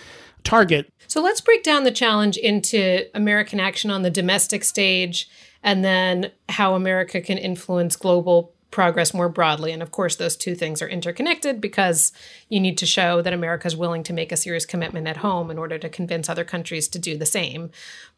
target. 0.44 0.92
So 1.06 1.22
let's 1.22 1.40
break 1.40 1.62
down 1.62 1.84
the 1.84 1.90
challenge 1.90 2.36
into 2.36 3.06
American 3.14 3.60
action 3.60 3.90
on 3.90 4.02
the 4.02 4.10
domestic 4.10 4.64
stage 4.64 5.28
and 5.62 5.84
then 5.84 6.30
how 6.48 6.74
America 6.74 7.20
can 7.20 7.38
influence 7.38 7.96
global 7.96 8.52
progress 8.72 9.14
more 9.14 9.28
broadly. 9.28 9.70
And 9.70 9.82
of 9.82 9.92
course, 9.92 10.16
those 10.16 10.34
two 10.34 10.54
things 10.54 10.82
are 10.82 10.88
interconnected 10.88 11.60
because 11.60 12.10
you 12.48 12.58
need 12.58 12.78
to 12.78 12.86
show 12.86 13.22
that 13.22 13.32
America 13.32 13.68
is 13.68 13.76
willing 13.76 14.02
to 14.04 14.12
make 14.12 14.32
a 14.32 14.36
serious 14.36 14.66
commitment 14.66 15.06
at 15.06 15.18
home 15.18 15.50
in 15.50 15.58
order 15.58 15.78
to 15.78 15.88
convince 15.88 16.28
other 16.28 16.42
countries 16.44 16.88
to 16.88 16.98
do 16.98 17.16
the 17.16 17.26
same. 17.26 17.70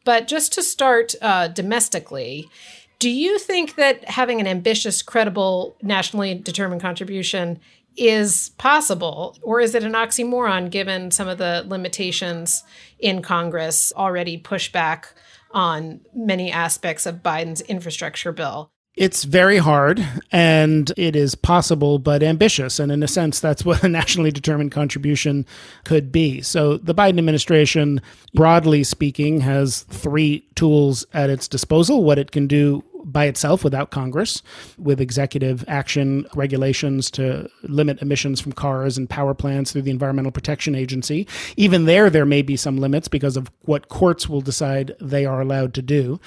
But 0.05 0.27
just 0.27 0.53
to 0.53 0.63
start 0.63 1.13
uh, 1.21 1.49
domestically, 1.49 2.49
do 2.97 3.09
you 3.09 3.37
think 3.37 3.75
that 3.75 4.05
having 4.05 4.39
an 4.39 4.47
ambitious, 4.47 5.01
credible, 5.01 5.75
nationally 5.81 6.33
determined 6.33 6.81
contribution 6.81 7.59
is 7.97 8.51
possible, 8.57 9.37
or 9.41 9.59
is 9.59 9.75
it 9.75 9.83
an 9.83 9.93
oxymoron 9.93 10.69
given 10.69 11.11
some 11.11 11.27
of 11.27 11.37
the 11.37 11.63
limitations 11.67 12.63
in 12.99 13.21
Congress 13.21 13.93
already 13.95 14.37
push 14.37 14.71
back 14.71 15.13
on 15.55 16.01
many 16.13 16.51
aspects 16.51 17.07
of 17.07 17.23
Biden's 17.23 17.61
infrastructure 17.61 18.31
bill? 18.31 18.69
It's 18.95 19.25
very 19.25 19.57
hard 19.57 20.05
and 20.31 20.91
it 20.95 21.17
is 21.17 21.35
possible 21.35 21.99
but 21.99 22.23
ambitious. 22.23 22.79
And 22.79 22.91
in 22.91 23.03
a 23.03 23.07
sense, 23.07 23.39
that's 23.39 23.65
what 23.65 23.83
a 23.83 23.89
nationally 23.89 24.31
determined 24.31 24.71
contribution 24.71 25.45
could 25.83 26.11
be. 26.11 26.41
So 26.41 26.77
the 26.77 26.95
Biden 26.95 27.17
administration, 27.17 28.01
broadly 28.33 28.83
speaking, 28.83 29.41
has 29.41 29.81
three 29.83 30.47
tools 30.55 31.05
at 31.13 31.29
its 31.29 31.47
disposal 31.47 32.03
what 32.03 32.19
it 32.19 32.31
can 32.31 32.47
do 32.47 32.83
by 33.05 33.25
itself 33.25 33.63
without 33.63 33.91
Congress, 33.91 34.41
with 34.77 34.99
executive 34.99 35.63
action 35.67 36.25
regulations 36.35 37.09
to 37.11 37.47
limit 37.63 38.01
emissions 38.01 38.41
from 38.41 38.51
cars 38.51 38.97
and 38.97 39.09
power 39.09 39.33
plants 39.33 39.71
through 39.71 39.83
the 39.83 39.91
Environmental 39.91 40.31
Protection 40.31 40.75
Agency. 40.75 41.27
Even 41.55 41.85
there, 41.85 42.09
there 42.09 42.25
may 42.25 42.41
be 42.41 42.57
some 42.57 42.77
limits 42.77 43.07
because 43.07 43.37
of 43.37 43.51
what 43.61 43.87
courts 43.89 44.27
will 44.27 44.41
decide 44.41 44.93
they 44.99 45.25
are 45.25 45.39
allowed 45.39 45.73
to 45.75 45.81
do. 45.81 46.19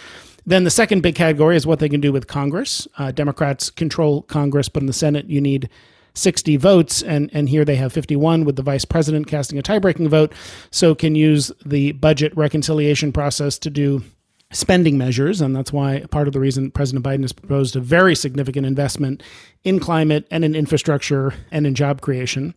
Then 0.46 0.64
the 0.64 0.70
second 0.70 1.02
big 1.02 1.14
category 1.14 1.56
is 1.56 1.66
what 1.66 1.80
they 1.80 1.88
can 1.88 2.00
do 2.00 2.12
with 2.12 2.26
Congress. 2.26 2.88
Uh, 2.96 3.10
Democrats 3.10 3.68
control 3.68 4.22
Congress, 4.22 4.68
but 4.68 4.82
in 4.82 4.86
the 4.86 4.92
Senate, 4.92 5.26
you 5.26 5.40
need 5.40 5.68
60 6.14 6.56
votes, 6.56 7.02
and, 7.02 7.30
and 7.32 7.48
here 7.48 7.64
they 7.64 7.76
have 7.76 7.92
51 7.92 8.44
with 8.44 8.56
the 8.56 8.62
vice 8.62 8.84
president 8.84 9.26
casting 9.26 9.58
a 9.58 9.62
tie 9.62 9.78
breaking 9.78 10.08
vote. 10.08 10.32
So 10.70 10.94
can 10.94 11.14
use 11.14 11.52
the 11.64 11.92
budget 11.92 12.36
reconciliation 12.36 13.12
process 13.12 13.58
to 13.58 13.70
do 13.70 14.02
spending 14.50 14.96
measures. 14.96 15.40
And 15.40 15.54
that's 15.54 15.72
why 15.72 16.04
part 16.10 16.26
of 16.26 16.32
the 16.32 16.40
reason 16.40 16.70
President 16.70 17.04
Biden 17.04 17.22
has 17.22 17.32
proposed 17.32 17.76
a 17.76 17.80
very 17.80 18.14
significant 18.14 18.66
investment 18.66 19.22
in 19.62 19.78
climate 19.78 20.26
and 20.30 20.44
in 20.44 20.54
infrastructure 20.54 21.34
and 21.50 21.66
in 21.66 21.74
job 21.74 22.00
creation. 22.00 22.54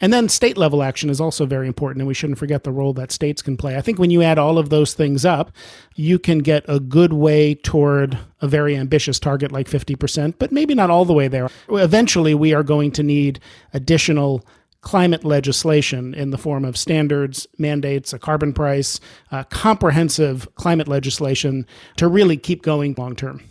And 0.00 0.12
then 0.12 0.28
state 0.28 0.56
level 0.56 0.82
action 0.82 1.10
is 1.10 1.20
also 1.20 1.46
very 1.46 1.66
important, 1.66 2.00
and 2.00 2.08
we 2.08 2.14
shouldn't 2.14 2.38
forget 2.38 2.64
the 2.64 2.72
role 2.72 2.92
that 2.94 3.12
states 3.12 3.42
can 3.42 3.56
play. 3.56 3.76
I 3.76 3.80
think 3.80 3.98
when 3.98 4.10
you 4.10 4.22
add 4.22 4.38
all 4.38 4.58
of 4.58 4.68
those 4.70 4.94
things 4.94 5.24
up, 5.24 5.52
you 5.94 6.18
can 6.18 6.38
get 6.38 6.64
a 6.66 6.80
good 6.80 7.12
way 7.12 7.54
toward 7.54 8.18
a 8.40 8.48
very 8.48 8.76
ambitious 8.76 9.18
target 9.20 9.52
like 9.52 9.68
50%, 9.68 10.34
but 10.38 10.50
maybe 10.50 10.74
not 10.74 10.90
all 10.90 11.04
the 11.04 11.12
way 11.12 11.28
there. 11.28 11.48
Eventually, 11.68 12.34
we 12.34 12.54
are 12.54 12.62
going 12.62 12.90
to 12.92 13.02
need 13.02 13.38
additional 13.72 14.44
climate 14.84 15.24
legislation 15.24 16.14
in 16.14 16.30
the 16.30 16.38
form 16.38 16.64
of 16.64 16.76
standards, 16.76 17.46
mandates, 17.58 18.12
a 18.12 18.18
carbon 18.18 18.52
price, 18.52 19.00
uh, 19.32 19.42
comprehensive 19.44 20.46
climate 20.54 20.86
legislation 20.86 21.66
to 21.96 22.06
really 22.06 22.36
keep 22.36 22.62
going 22.62 22.94
long 22.96 23.16
term. 23.16 23.42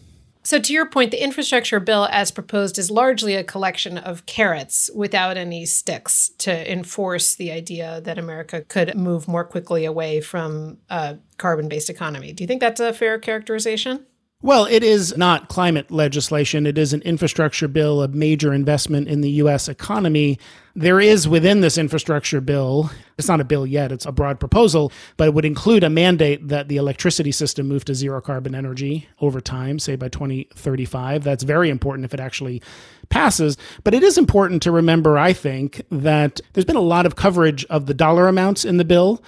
So, 0.46 0.60
to 0.60 0.74
your 0.74 0.86
point, 0.86 1.12
the 1.12 1.24
infrastructure 1.24 1.80
bill 1.80 2.10
as 2.12 2.30
proposed 2.30 2.78
is 2.78 2.92
largely 2.92 3.36
a 3.36 3.46
collection 3.46 3.98
of 3.98 4.26
carrots 4.26 4.90
without 4.94 5.38
any 5.38 5.66
sticks 5.66 6.30
to 6.40 6.72
enforce 6.72 7.36
the 7.36 7.52
idea 7.52 8.02
that 8.02 8.20
America 8.20 8.62
could 8.62 8.94
move 8.96 9.28
more 9.28 9.46
quickly 9.46 9.86
away 9.86 10.20
from 10.20 10.80
a 10.90 11.18
carbon 11.38 11.70
based 11.70 11.90
economy. 11.90 12.34
Do 12.34 12.44
you 12.44 12.48
think 12.48 12.60
that's 12.60 12.82
a 12.82 12.94
fair 12.94 13.20
characterization? 13.20 14.06
Well, 14.44 14.66
it 14.66 14.84
is 14.84 15.16
not 15.16 15.48
climate 15.48 15.90
legislation. 15.90 16.68
It 16.68 16.78
is 16.78 16.92
an 16.92 17.02
infrastructure 17.04 17.70
bill, 17.70 18.04
a 18.04 18.10
major 18.10 18.54
investment 18.54 19.08
in 19.08 19.22
the 19.22 19.30
U.S. 19.30 19.70
economy. 19.70 20.38
There 20.76 21.00
is 21.00 21.30
within 21.30 21.62
this 21.62 21.78
infrastructure 21.78 22.42
bill, 22.42 22.92
it's 23.18 23.30
not 23.30 23.40
a 23.40 23.46
bill 23.46 23.66
yet, 23.66 23.94
it's 23.94 24.06
a 24.06 24.12
broad 24.12 24.42
proposal, 24.42 24.92
but 25.16 25.30
it 25.30 25.34
would 25.34 25.46
include 25.46 25.84
a 25.86 25.90
mandate 25.90 26.50
that 26.50 26.68
the 26.68 26.76
electricity 26.76 27.32
system 27.32 27.70
move 27.70 27.86
to 27.86 27.96
zero 27.96 28.20
carbon 28.20 28.54
energy 28.54 29.08
over 29.22 29.40
time, 29.40 29.80
say 29.80 29.96
by 29.96 30.10
2035. 30.10 31.24
That's 31.24 31.44
very 31.44 31.70
important 31.70 32.04
if 32.04 32.14
it 32.14 32.20
actually 32.20 32.62
passes. 33.08 33.56
But 33.86 33.94
it 33.94 34.04
is 34.04 34.18
important 34.18 34.62
to 34.64 34.72
remember, 34.72 35.18
I 35.18 35.32
think, 35.32 35.84
that 35.90 36.42
there's 36.52 36.66
been 36.66 36.76
a 36.76 36.82
lot 36.82 37.06
of 37.06 37.16
coverage 37.16 37.64
of 37.66 37.86
the 37.86 37.94
dollar 37.94 38.28
amounts 38.28 38.66
in 38.66 38.76
the 38.76 38.84
bill 38.84 39.24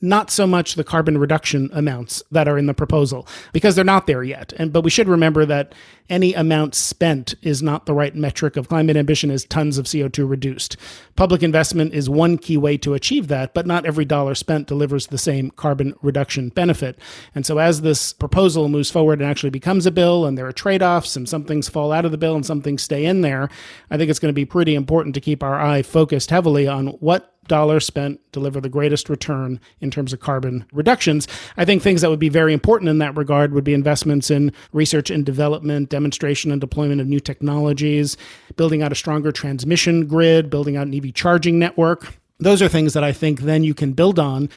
not 0.00 0.30
so 0.30 0.46
much 0.46 0.74
the 0.74 0.84
carbon 0.84 1.18
reduction 1.18 1.70
amounts 1.72 2.22
that 2.30 2.46
are 2.46 2.58
in 2.58 2.66
the 2.66 2.74
proposal 2.74 3.26
because 3.52 3.74
they're 3.74 3.84
not 3.84 4.06
there 4.06 4.22
yet. 4.22 4.52
And 4.56 4.72
but 4.72 4.82
we 4.82 4.90
should 4.90 5.08
remember 5.08 5.44
that 5.46 5.74
any 6.08 6.34
amount 6.34 6.74
spent 6.74 7.34
is 7.42 7.62
not 7.62 7.86
the 7.86 7.94
right 7.94 8.14
metric 8.14 8.56
of 8.56 8.68
climate 8.68 8.96
ambition 8.96 9.30
as 9.30 9.44
tons 9.44 9.78
of 9.78 9.86
CO2 9.86 10.28
reduced 10.28 10.76
public 11.16 11.42
investment 11.42 11.92
is 11.92 12.08
one 12.08 12.38
key 12.38 12.56
way 12.56 12.76
to 12.76 12.94
achieve 12.94 13.28
that 13.28 13.52
but 13.54 13.66
not 13.66 13.84
every 13.84 14.04
dollar 14.04 14.34
spent 14.34 14.66
delivers 14.66 15.08
the 15.08 15.18
same 15.18 15.50
carbon 15.50 15.94
reduction 16.00 16.48
benefit 16.48 16.98
and 17.34 17.44
so 17.44 17.58
as 17.58 17.80
this 17.80 18.12
proposal 18.12 18.68
moves 18.68 18.90
forward 18.90 19.20
and 19.20 19.28
actually 19.28 19.50
becomes 19.50 19.84
a 19.86 19.90
bill 19.90 20.24
and 20.24 20.38
there 20.38 20.46
are 20.46 20.52
trade-offs 20.52 21.16
and 21.16 21.28
some 21.28 21.44
things 21.44 21.68
fall 21.68 21.92
out 21.92 22.04
of 22.04 22.12
the 22.12 22.18
bill 22.18 22.36
and 22.36 22.46
some 22.46 22.62
things 22.62 22.82
stay 22.82 23.04
in 23.04 23.20
there 23.22 23.48
i 23.90 23.96
think 23.96 24.08
it's 24.08 24.20
going 24.20 24.30
to 24.30 24.32
be 24.32 24.44
pretty 24.44 24.74
important 24.74 25.14
to 25.14 25.20
keep 25.20 25.42
our 25.42 25.60
eye 25.60 25.82
focused 25.82 26.30
heavily 26.30 26.68
on 26.68 26.88
what 27.00 27.34
dollar 27.48 27.80
spent 27.80 28.20
deliver 28.30 28.60
the 28.60 28.68
greatest 28.68 29.08
return 29.08 29.58
in 29.80 29.90
terms 29.90 30.12
of 30.12 30.20
carbon 30.20 30.64
reductions. 30.72 31.26
I 31.56 31.64
think 31.64 31.82
things 31.82 32.02
that 32.02 32.10
would 32.10 32.18
be 32.20 32.28
very 32.28 32.52
important 32.52 32.90
in 32.90 32.98
that 32.98 33.16
regard 33.16 33.52
would 33.52 33.64
be 33.64 33.74
investments 33.74 34.30
in 34.30 34.52
research 34.72 35.10
and 35.10 35.26
development, 35.26 35.88
demonstration 35.98 36.52
and 36.52 36.60
deployment 36.60 37.00
of 37.00 37.06
new 37.06 37.20
technologies, 37.20 38.16
building 38.56 38.82
out 38.82 38.92
a 38.92 38.94
stronger 38.94 39.32
transmission 39.32 40.06
grid, 40.06 40.48
building 40.48 40.76
out 40.76 40.86
an 40.86 40.94
EV 40.94 41.12
charging 41.12 41.58
network. 41.58 42.14
Those 42.38 42.62
are 42.62 42.68
things 42.68 42.94
that 42.94 43.04
I 43.04 43.12
think 43.12 43.40
then 43.40 43.64
you 43.64 43.74
can 43.74 43.92
build 43.92 44.18
on 44.18 44.48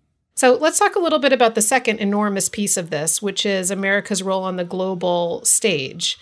so 0.41 0.55
let's 0.55 0.79
talk 0.79 0.95
a 0.95 0.99
little 0.99 1.19
bit 1.19 1.33
about 1.33 1.55
the 1.55 1.61
second 1.61 1.99
enormous 1.99 2.49
piece 2.49 2.77
of 2.77 2.89
this, 2.89 3.21
which 3.21 3.45
is 3.45 3.69
America's 3.69 4.23
role 4.23 4.43
on 4.43 4.55
the 4.55 4.63
global 4.63 5.43
stage. 5.45 6.17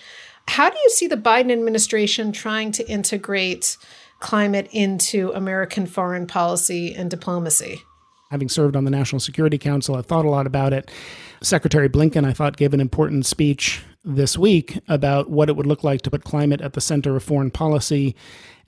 How 0.48 0.70
do 0.70 0.78
you 0.84 0.90
see 0.90 1.08
the 1.08 1.16
Biden 1.16 1.52
administration 1.52 2.32
trying 2.32 2.72
to 2.74 2.90
integrate 2.90 3.78
climate 4.20 4.68
into 4.72 5.32
American 5.34 5.86
foreign 5.86 6.28
policy 6.28 6.94
and 6.94 7.10
diplomacy? 7.10 7.82
Having 8.32 8.50
served 8.50 8.76
on 8.76 8.84
the 8.84 8.92
National 8.92 9.20
Security 9.20 9.58
Council, 9.58 9.96
I've 9.96 10.06
thought 10.06 10.26
a 10.26 10.30
lot 10.30 10.48
about 10.48 10.74
it. 10.74 10.92
Secretary 11.42 11.88
Blinken, 11.88 12.26
I 12.26 12.34
thought, 12.34 12.58
gave 12.58 12.74
an 12.74 12.82
important 12.82 13.26
speech 13.26 13.84
this 14.04 14.38
week 14.38 14.80
about 14.88 15.30
what 15.30 15.50
it 15.50 15.56
would 15.56 15.66
look 15.66 15.84
like 15.84 16.02
to 16.04 16.12
put 16.12 16.24
climate 16.24 16.62
at 16.62 16.74
the 16.74 16.82
center 16.82 17.16
of 17.16 17.24
foreign 17.24 17.52
policy 17.52 18.16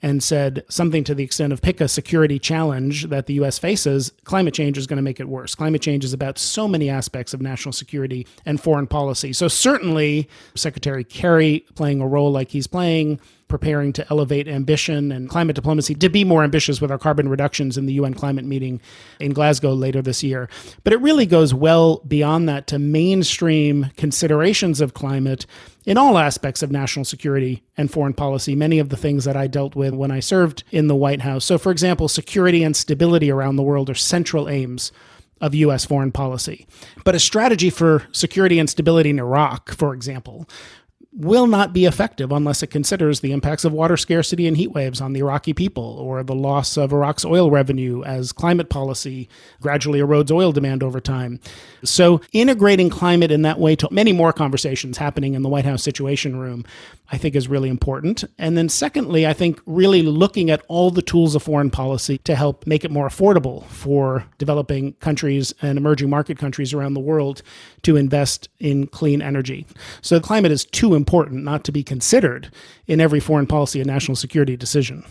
and 0.02 0.22
said 0.22 0.64
something 0.68 1.04
to 1.04 1.14
the 1.14 1.22
extent 1.22 1.52
of 1.52 1.62
pick 1.62 1.80
a 1.80 1.88
security 1.88 2.38
challenge 2.38 3.04
that 3.08 3.26
the 3.26 3.34
US 3.34 3.58
faces, 3.58 4.12
climate 4.24 4.52
change 4.52 4.76
is 4.76 4.86
going 4.86 4.96
to 4.96 5.02
make 5.02 5.20
it 5.20 5.28
worse. 5.28 5.54
Climate 5.54 5.80
change 5.80 6.04
is 6.04 6.12
about 6.12 6.38
so 6.38 6.66
many 6.66 6.90
aspects 6.90 7.32
of 7.32 7.40
national 7.40 7.72
security 7.72 8.26
and 8.44 8.60
foreign 8.60 8.86
policy. 8.86 9.32
So, 9.32 9.48
certainly, 9.48 10.28
Secretary 10.54 11.04
Kerry 11.04 11.64
playing 11.74 12.00
a 12.00 12.06
role 12.06 12.32
like 12.32 12.50
he's 12.50 12.66
playing 12.66 13.20
preparing 13.52 13.92
to 13.92 14.06
elevate 14.10 14.48
ambition 14.48 15.12
and 15.12 15.28
climate 15.28 15.54
diplomacy 15.54 15.94
to 15.94 16.08
be 16.08 16.24
more 16.24 16.42
ambitious 16.42 16.80
with 16.80 16.90
our 16.90 16.96
carbon 16.96 17.28
reductions 17.28 17.76
in 17.76 17.84
the 17.84 17.92
UN 17.92 18.14
climate 18.14 18.46
meeting 18.46 18.80
in 19.20 19.34
Glasgow 19.34 19.74
later 19.74 20.00
this 20.00 20.22
year. 20.22 20.48
But 20.84 20.94
it 20.94 21.02
really 21.02 21.26
goes 21.26 21.52
well 21.52 21.98
beyond 22.08 22.48
that 22.48 22.66
to 22.68 22.78
mainstream 22.78 23.90
considerations 23.98 24.80
of 24.80 24.94
climate 24.94 25.44
in 25.84 25.98
all 25.98 26.16
aspects 26.16 26.62
of 26.62 26.72
national 26.72 27.04
security 27.04 27.62
and 27.76 27.90
foreign 27.90 28.14
policy, 28.14 28.56
many 28.56 28.78
of 28.78 28.88
the 28.88 28.96
things 28.96 29.26
that 29.26 29.36
I 29.36 29.48
dealt 29.48 29.76
with 29.76 29.91
when 29.96 30.10
I 30.10 30.20
served 30.20 30.64
in 30.70 30.86
the 30.88 30.96
White 30.96 31.22
House. 31.22 31.44
So, 31.44 31.58
for 31.58 31.70
example, 31.70 32.08
security 32.08 32.62
and 32.62 32.76
stability 32.76 33.30
around 33.30 33.56
the 33.56 33.62
world 33.62 33.90
are 33.90 33.94
central 33.94 34.48
aims 34.48 34.92
of 35.40 35.54
U.S. 35.56 35.84
foreign 35.84 36.12
policy. 36.12 36.66
But 37.04 37.14
a 37.14 37.18
strategy 37.18 37.68
for 37.68 38.04
security 38.12 38.58
and 38.58 38.70
stability 38.70 39.10
in 39.10 39.18
Iraq, 39.18 39.72
for 39.72 39.92
example, 39.92 40.48
will 41.14 41.46
not 41.46 41.74
be 41.74 41.84
effective 41.84 42.32
unless 42.32 42.62
it 42.62 42.68
considers 42.68 43.20
the 43.20 43.32
impacts 43.32 43.64
of 43.64 43.72
water 43.72 43.98
scarcity 43.98 44.46
and 44.46 44.56
heat 44.56 44.72
waves 44.72 45.00
on 45.00 45.12
the 45.12 45.20
Iraqi 45.20 45.52
people, 45.52 45.98
or 45.98 46.22
the 46.22 46.34
loss 46.34 46.78
of 46.78 46.92
Iraq's 46.92 47.24
oil 47.24 47.50
revenue 47.50 48.02
as 48.04 48.32
climate 48.32 48.70
policy 48.70 49.28
gradually 49.60 50.00
erodes 50.00 50.30
oil 50.30 50.52
demand 50.52 50.82
over 50.82 51.00
time. 51.00 51.38
So, 51.84 52.22
integrating 52.32 52.88
climate 52.88 53.30
in 53.30 53.42
that 53.42 53.58
way 53.58 53.76
to 53.76 53.88
many 53.90 54.12
more 54.12 54.32
conversations 54.32 54.96
happening 54.96 55.34
in 55.34 55.42
the 55.42 55.48
White 55.50 55.66
House 55.66 55.82
Situation 55.82 56.36
Room, 56.36 56.64
I 57.10 57.18
think 57.18 57.34
is 57.34 57.46
really 57.46 57.68
important. 57.68 58.24
And 58.38 58.56
then, 58.56 58.70
secondly, 58.70 59.26
I 59.26 59.34
think 59.34 59.60
really 59.66 60.02
looking 60.02 60.50
at 60.50 60.64
all 60.68 60.90
the 60.90 61.02
tools 61.02 61.34
of 61.34 61.42
foreign 61.42 61.70
policy 61.70 62.18
to 62.18 62.34
help 62.34 62.66
make 62.66 62.84
it 62.84 62.90
more 62.90 63.06
affordable 63.06 63.66
for 63.66 64.24
developing 64.38 64.94
countries 64.94 65.52
and 65.60 65.76
emerging 65.76 66.08
market 66.08 66.38
countries 66.38 66.72
around 66.72 66.94
the 66.94 67.00
world 67.00 67.42
to 67.82 67.96
invest 67.96 68.48
in 68.60 68.86
clean 68.86 69.20
energy. 69.20 69.66
So, 70.00 70.18
climate 70.18 70.52
is 70.52 70.64
too 70.64 70.94
important 70.94 71.01
not 71.30 71.64
to 71.64 71.72
be 71.72 71.82
considered 71.82 72.50
in 72.86 73.00
every 73.00 73.20
foreign 73.20 73.46
policy 73.46 73.80
and 73.80 73.86
national 73.86 74.16
security 74.16 74.56
decision. 74.56 75.04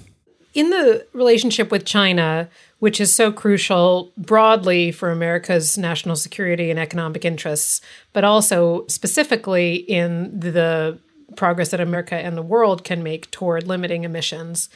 In 0.54 0.69
the 0.69 1.06
relationship 1.13 1.71
with 1.71 1.86
China, 1.86 2.49
which 2.80 2.99
is 2.99 3.15
so 3.15 3.32
crucial 3.32 4.12
broadly 4.17 4.91
for 4.91 5.12
America's 5.12 5.77
national 5.77 6.17
security 6.17 6.69
and 6.69 6.80
economic 6.80 7.23
interests, 7.23 7.80
but 8.12 8.23
also 8.23 8.86
specifically 8.88 9.75
in 9.75 10.38
the 10.38 10.99
progress 11.38 11.69
that 11.69 11.80
America 11.80 12.15
and 12.15 12.36
the 12.36 12.41
world 12.41 12.84
can 12.84 13.04
make 13.04 13.32
toward 13.32 13.67
limiting 13.67 14.04
emissions. 14.04 14.67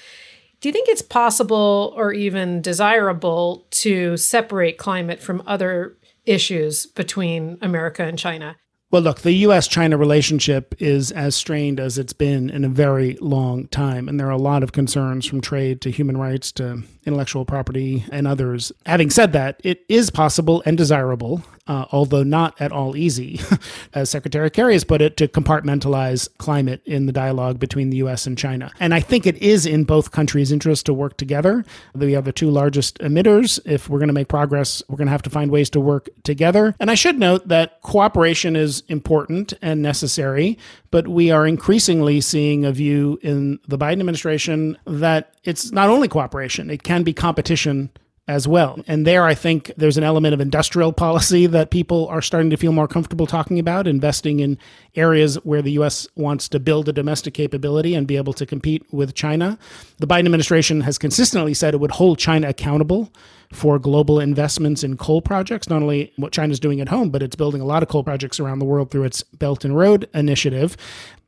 Do 0.61 0.69
you 0.69 0.73
think 0.73 0.87
it's 0.87 1.01
possible 1.01 1.93
or 1.97 2.13
even 2.13 2.61
desirable 2.61 3.65
to 3.71 4.15
separate 4.17 4.77
climate 4.77 5.21
from 5.21 5.43
other 5.45 5.97
issues 6.25 6.85
between 6.85 7.57
America 7.61 8.03
and 8.03 8.17
China? 8.17 8.55
Well, 8.95 9.03
look, 9.03 9.23
the 9.23 9.33
US 9.33 9.67
China 9.67 9.97
relationship 9.97 10.73
is 10.79 11.11
as 11.11 11.35
strained 11.35 11.81
as 11.81 11.97
it's 11.97 12.13
been 12.13 12.49
in 12.49 12.63
a 12.63 12.69
very 12.69 13.17
long 13.19 13.67
time. 13.67 14.07
And 14.07 14.17
there 14.17 14.27
are 14.27 14.31
a 14.31 14.37
lot 14.37 14.63
of 14.63 14.71
concerns 14.71 15.25
from 15.25 15.41
trade 15.41 15.81
to 15.81 15.91
human 15.91 16.15
rights 16.15 16.49
to 16.53 16.83
intellectual 17.05 17.45
property, 17.45 18.05
and 18.11 18.27
others. 18.27 18.71
Having 18.85 19.09
said 19.11 19.33
that, 19.33 19.59
it 19.63 19.85
is 19.87 20.09
possible 20.09 20.61
and 20.65 20.77
desirable, 20.77 21.43
uh, 21.67 21.85
although 21.91 22.23
not 22.23 22.59
at 22.59 22.71
all 22.71 22.95
easy, 22.95 23.39
as 23.93 24.09
Secretary 24.09 24.49
Kerry 24.49 24.73
has 24.73 24.83
put 24.83 25.01
it, 25.01 25.17
to 25.17 25.27
compartmentalize 25.27 26.27
climate 26.37 26.81
in 26.85 27.05
the 27.05 27.11
dialogue 27.11 27.59
between 27.59 27.89
the 27.89 27.97
US 27.97 28.27
and 28.27 28.37
China. 28.37 28.71
And 28.79 28.93
I 28.93 28.99
think 28.99 29.25
it 29.25 29.37
is 29.37 29.65
in 29.65 29.83
both 29.83 30.11
countries' 30.11 30.51
interest 30.51 30.85
to 30.87 30.93
work 30.93 31.17
together. 31.17 31.65
We 31.93 32.15
are 32.15 32.21
the 32.21 32.31
two 32.31 32.49
largest 32.49 32.99
emitters. 32.99 33.59
If 33.65 33.89
we're 33.89 33.99
going 33.99 34.09
to 34.09 34.13
make 34.13 34.27
progress, 34.27 34.83
we're 34.87 34.97
going 34.97 35.07
to 35.07 35.11
have 35.11 35.23
to 35.23 35.29
find 35.29 35.51
ways 35.51 35.69
to 35.71 35.79
work 35.79 36.09
together. 36.23 36.75
And 36.79 36.91
I 36.91 36.95
should 36.95 37.19
note 37.19 37.47
that 37.47 37.81
cooperation 37.81 38.55
is 38.55 38.83
important 38.87 39.53
and 39.61 39.81
necessary, 39.81 40.57
but 40.95 41.09
we 41.09 41.29
are 41.29 41.45
increasingly 41.45 42.21
seeing 42.21 42.63
a 42.63 42.71
view 42.71 43.19
in 43.21 43.59
the 43.67 43.77
Biden 43.77 43.99
administration 43.99 44.77
that 44.85 45.35
it's 45.43 45.73
not 45.73 45.89
only 45.89 46.07
cooperation, 46.07 46.69
it 46.69 46.83
can 46.83 47.03
be 47.03 47.11
competition 47.11 47.89
as 48.29 48.47
well. 48.47 48.79
And 48.87 49.05
there, 49.05 49.25
I 49.25 49.35
think 49.35 49.73
there's 49.75 49.97
an 49.97 50.05
element 50.05 50.33
of 50.33 50.39
industrial 50.39 50.93
policy 50.93 51.47
that 51.47 51.69
people 51.69 52.07
are 52.07 52.21
starting 52.21 52.49
to 52.49 52.55
feel 52.55 52.71
more 52.71 52.87
comfortable 52.87 53.27
talking 53.27 53.59
about, 53.59 53.87
investing 53.87 54.39
in 54.39 54.57
areas 54.95 55.35
where 55.43 55.61
the 55.61 55.73
U.S. 55.73 56.07
wants 56.15 56.47
to 56.47 56.61
build 56.61 56.87
a 56.87 56.93
domestic 56.93 57.33
capability 57.33 57.93
and 57.93 58.07
be 58.07 58.15
able 58.15 58.31
to 58.31 58.45
compete 58.45 58.81
with 58.93 59.13
China. 59.13 59.59
The 59.97 60.07
Biden 60.07 60.27
administration 60.27 60.79
has 60.79 60.97
consistently 60.97 61.53
said 61.53 61.73
it 61.73 61.81
would 61.81 61.91
hold 61.91 62.19
China 62.19 62.47
accountable 62.47 63.11
for 63.55 63.79
global 63.79 64.19
investments 64.19 64.83
in 64.83 64.97
coal 64.97 65.21
projects, 65.21 65.69
not 65.69 65.81
only 65.81 66.13
what 66.17 66.31
China's 66.31 66.59
doing 66.59 66.81
at 66.81 66.89
home, 66.89 67.09
but 67.09 67.23
it's 67.23 67.35
building 67.35 67.61
a 67.61 67.65
lot 67.65 67.83
of 67.83 67.89
coal 67.89 68.03
projects 68.03 68.39
around 68.39 68.59
the 68.59 68.65
world 68.65 68.91
through 68.91 69.03
its 69.03 69.23
Belt 69.23 69.65
and 69.65 69.75
Road 69.75 70.09
initiative 70.13 70.77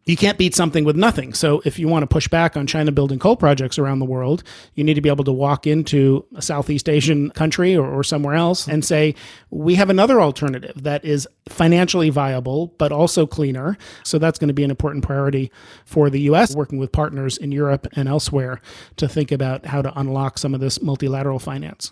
you 0.08 0.16
can't 0.16 0.38
beat 0.38 0.56
something 0.56 0.86
with 0.86 0.96
nothing. 0.96 1.34
So 1.34 1.62
if 1.66 1.78
you 1.78 1.90
want 1.90 2.04
to 2.04 2.08
push 2.08 2.30
back 2.30 2.56
on 2.56 2.66
China 2.66 2.94
building 2.94 3.20
coal 3.20 3.36
projects 3.36 3.78
around 3.78 4.00
the 4.00 4.06
world, 4.06 4.42
you 4.74 4.84
need 4.86 4.94
to 4.94 5.02
be 5.02 5.10
able 5.10 5.26
to 5.26 5.34
walk 5.34 5.68
into 5.68 6.26
a 6.34 6.42
Southeast 6.42 6.88
Asian 6.88 7.30
country 7.32 7.76
or, 7.76 7.86
or, 7.86 8.04
somewhere 8.08 8.36
else 8.36 8.70
and 8.70 8.86
say, 8.86 9.14
we 9.50 9.76
have 9.76 9.90
another 9.90 10.22
alternative 10.22 10.82
that 10.82 11.04
is 11.04 11.28
financially 11.50 12.10
viable, 12.10 12.68
but 12.78 12.94
also 12.94 13.28
cleaner. 13.28 13.78
So 14.04 14.18
that's 14.18 14.40
going 14.40 14.48
to 14.48 14.54
be 14.54 14.64
an 14.64 14.70
important 14.70 15.04
priority 15.04 15.52
for 15.84 16.10
the 16.10 16.22
U.S., 16.22 16.56
working 16.56 16.80
with 16.80 16.94
partners 16.94 17.38
in 17.38 17.52
Europe 17.52 17.86
and 17.98 18.08
elsewhere 18.08 18.62
to 18.96 19.10
think 19.10 19.34
about 19.34 19.66
how 19.66 19.82
to 19.82 20.00
unlock 20.00 20.38
some 20.38 20.54
of 20.54 20.62
this 20.62 20.82
multilateral 20.82 21.40
finance. 21.40 21.92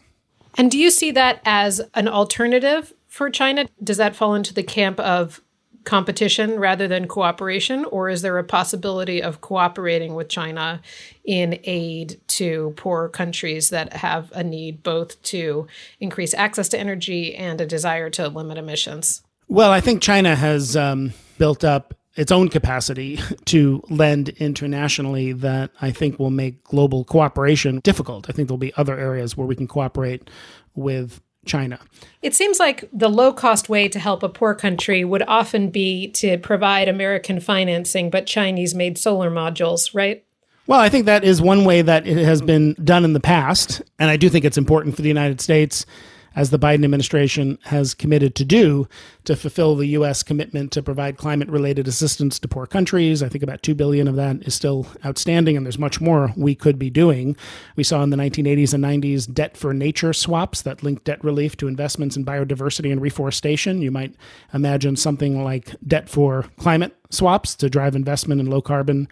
And 0.58 0.72
do 0.72 0.78
you 0.78 0.90
see 0.90 1.12
that 1.12 1.42
as 1.46 1.82
an 1.94 2.08
alternative 2.08 2.94
for 3.08 3.30
China? 3.30 3.68
Does 3.84 3.98
that 3.98 4.16
fall 4.16 4.36
into 4.36 4.54
the 4.54 4.64
camp 4.64 5.00
of 5.00 5.42
competition 5.84 6.60
rather 6.60 6.88
than 6.88 7.08
cooperation? 7.08 7.86
Or 7.86 8.10
is 8.10 8.22
there 8.22 8.38
a 8.38 8.44
possibility 8.44 9.22
of 9.22 9.42
cooperating 9.42 10.16
with 10.16 10.28
China 10.28 10.82
in 11.24 11.60
aid 11.64 12.20
to 12.28 12.74
poor 12.76 13.08
countries 13.08 13.70
that 13.70 13.94
have 13.94 14.32
a 14.34 14.44
need 14.44 14.84
both 14.84 15.22
to 15.24 15.68
increase 16.00 16.34
access 16.34 16.68
to 16.70 16.80
energy 16.80 17.36
and 17.36 17.62
a 17.62 17.66
desire 17.66 18.10
to 18.12 18.28
limit 18.28 18.58
emissions? 18.58 19.24
Well, 19.48 19.72
I 19.72 19.80
think 19.80 20.02
China 20.02 20.36
has 20.36 20.76
um, 20.76 21.14
built 21.38 21.64
up 21.64 21.94
its 22.16 22.32
own 22.32 22.50
capacity 22.50 23.20
to 23.46 23.84
lend 23.90 24.30
internationally 24.30 25.34
that 25.34 25.72
I 25.82 25.92
think 25.92 26.20
will 26.20 26.32
make 26.32 26.64
global 26.64 27.04
cooperation 27.04 27.80
difficult. 27.80 28.30
I 28.30 28.34
think 28.34 28.48
there'll 28.48 28.58
be 28.58 28.74
other 28.76 28.98
areas 28.98 29.36
where 29.36 29.48
we 29.48 29.56
can 29.56 29.68
cooperate 29.68 30.30
with 30.76 31.22
China. 31.46 31.80
It 32.22 32.34
seems 32.34 32.60
like 32.60 32.90
the 32.92 33.10
low 33.10 33.32
cost 33.32 33.70
way 33.70 33.88
to 33.88 34.00
help 34.00 34.24
a 34.24 34.30
poor 34.30 34.56
country 34.56 35.06
would 35.06 35.24
often 35.28 35.70
be 35.70 36.10
to 36.14 36.38
provide 36.40 36.88
American 36.88 37.40
financing, 37.40 38.10
but 38.10 38.26
Chinese 38.26 38.74
made 38.74 38.98
solar 38.98 39.30
modules, 39.30 39.94
right? 39.94 40.24
Well, 40.68 40.80
I 40.80 40.90
think 40.90 41.06
that 41.06 41.24
is 41.24 41.42
one 41.42 41.64
way 41.64 41.84
that 41.84 42.08
it 42.08 42.18
has 42.18 42.42
been 42.42 42.74
done 42.84 43.06
in 43.06 43.14
the 43.14 43.20
past. 43.20 43.84
And 44.00 44.10
I 44.10 44.18
do 44.18 44.30
think 44.30 44.46
it's 44.46 44.58
important 44.58 44.96
for 44.96 45.04
the 45.04 45.08
United 45.08 45.40
States 45.40 45.86
as 46.36 46.50
the 46.50 46.60
Biden 46.60 46.84
administration 46.84 47.58
has 47.64 47.94
committed 47.94 48.36
to 48.36 48.46
do 48.46 48.88
to 49.24 49.36
fulfill 49.36 49.76
the 49.76 49.88
U.S. 49.88 50.22
commitment 50.22 50.72
to 50.74 50.84
provide 50.84 51.18
climate 51.18 51.48
related 51.48 51.88
assistance 51.88 52.38
to 52.40 52.48
poor 52.48 52.68
countries. 52.68 53.24
I 53.24 53.30
think 53.30 53.44
about 53.44 53.64
2 53.64 53.74
billion 53.74 54.08
of 54.08 54.16
that 54.16 54.44
is 54.44 54.54
still 54.54 54.86
outstanding, 55.06 55.56
and 55.56 55.66
there's 55.66 55.80
much 55.80 56.02
more 56.02 56.34
we 56.36 56.56
could 56.56 56.78
be 56.78 56.90
doing. 56.90 57.36
We 57.76 57.84
saw 57.84 58.04
in 58.04 58.10
the 58.10 58.18
1980s 58.18 58.74
and 58.74 58.84
90s 58.84 59.34
debt 59.34 59.56
for 59.56 59.74
nature 59.74 60.14
swaps 60.14 60.62
that 60.64 60.84
linked 60.84 61.06
debt 61.06 61.24
relief 61.24 61.56
to 61.58 61.68
investments 61.68 62.18
in 62.18 62.26
biodiversity 62.26 62.92
and 62.92 63.02
reforestation. 63.02 63.82
You 63.82 63.92
might 63.92 64.16
imagine 64.54 64.96
something 64.96 65.44
like 65.44 65.76
debt 65.88 66.10
for 66.10 66.46
climate 66.58 66.96
swaps 67.10 67.56
to 67.56 67.70
drive 67.70 67.96
investment 67.96 68.42
in 68.42 68.50
low 68.50 68.62
carbon 68.62 69.08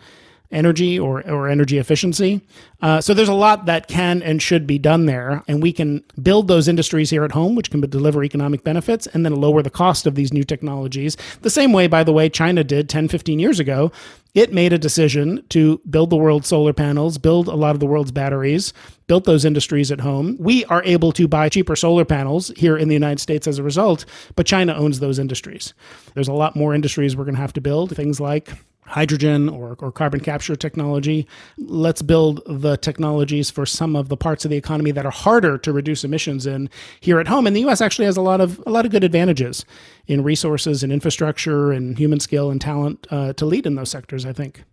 energy 0.54 1.00
or, 1.00 1.28
or 1.30 1.48
energy 1.50 1.78
efficiency. 1.78 2.42
Uh, 2.82 3.00
so 3.02 3.13
there's 3.13 3.30
a 3.30 3.34
lot 3.34 3.66
that 3.66 3.88
can 3.88 4.22
and 4.22 4.42
should 4.42 4.68
be 4.68 4.78
done 4.78 5.06
there. 5.06 5.44
And 5.48 5.62
we 5.62 5.74
can 5.74 6.04
build 6.22 6.48
those 6.48 6.68
industries 6.68 7.10
here 7.10 7.24
at 7.24 7.32
home, 7.32 7.56
which 7.56 7.72
can 7.72 7.82
deliver 7.82 8.24
economic 8.24 8.63
benefits 8.63 9.08
and 9.08 9.26
then 9.26 9.36
lower 9.36 9.62
the 9.62 9.70
cost 9.70 10.06
of 10.06 10.16
these 10.16 10.34
new 10.34 10.44
technologies. 10.44 11.18
The 11.42 11.50
same 11.50 11.74
way, 11.74 11.88
by 11.88 12.04
the 12.04 12.13
way, 12.13 12.30
China 12.30 12.63
did 12.63 12.89
10, 12.89 13.08
15 13.08 13.39
years 13.39 13.60
ago. 13.60 13.92
It 14.34 14.52
made 14.52 14.74
a 14.74 14.80
decision 14.80 15.46
to 15.50 15.80
build 15.89 16.10
the 16.10 16.18
world's 16.18 16.48
solar 16.48 16.74
panels, 16.74 17.18
build 17.18 17.48
a 17.48 17.56
lot 17.56 17.76
of 17.76 17.80
the 17.80 17.86
world's 17.86 18.12
batteries, 18.12 18.74
built 19.06 19.26
those 19.26 19.46
industries 19.46 19.92
at 19.92 20.00
home. 20.00 20.38
We 20.39 20.66
are 20.66 20.84
able 20.84 21.12
to 21.13 21.28
buy 21.28 21.50
cheaper 21.50 21.76
solar 21.76 22.04
panels 22.04 22.52
here 22.58 22.76
in 22.76 22.88
the 22.88 22.96
United 22.96 23.20
States 23.20 23.48
as 23.48 23.60
a 23.60 23.63
result, 23.63 24.06
but 24.36 24.48
China 24.48 24.74
owns 24.74 25.00
those 25.00 25.20
industries. 25.20 25.74
There's 26.16 26.28
a 26.28 26.34
lot 26.34 26.56
more 26.56 26.74
industries 26.74 27.16
we're 27.16 27.26
going 27.26 27.36
to 27.36 27.42
have 27.42 27.54
to 27.54 27.62
build, 27.62 27.96
things 27.96 28.20
like 28.20 28.50
hydrogen 28.86 29.50
or, 29.50 29.76
or 29.80 29.91
carbon 29.91 30.19
capture 30.19 30.56
technology. 30.56 31.28
Let's 31.58 32.02
build 32.02 32.41
the 32.46 32.78
technologies 32.78 33.50
for 33.50 33.65
some 33.65 33.96
of 33.96 34.10
the 34.10 34.17
parts 34.17 34.46
of 34.46 34.52
the 34.52 34.58
economy 34.58 34.91
that 34.91 35.06
are 35.06 35.12
harder 35.12 35.58
to 35.60 35.74
reduce 35.74 36.04
emissions 36.04 36.46
in 36.46 36.69
here 37.00 37.19
at 37.19 37.28
home. 37.28 37.48
And 37.48 37.56
the 37.56 37.65
US 37.67 37.82
actually 37.82 38.06
has 38.06 38.17
a 38.17 38.22
lot 38.22 38.41
of 38.41 38.62
a 38.65 38.69
lot 38.69 38.86
of 38.86 38.91
good 38.91 39.04
advantages 39.04 39.65
in 40.08 40.24
resources 40.24 40.84
and 40.84 40.91
infrastructure 40.91 41.72
and 41.72 41.98
human 41.98 42.19
skill 42.19 42.52
and 42.52 42.60
talent 42.60 43.08
uh, 43.10 43.34
to 43.34 43.46
lead 43.46 43.65
in 43.65 43.76
those 43.76 43.89
sectors, 43.89 44.26
I 44.26 44.34
think. 44.34 44.63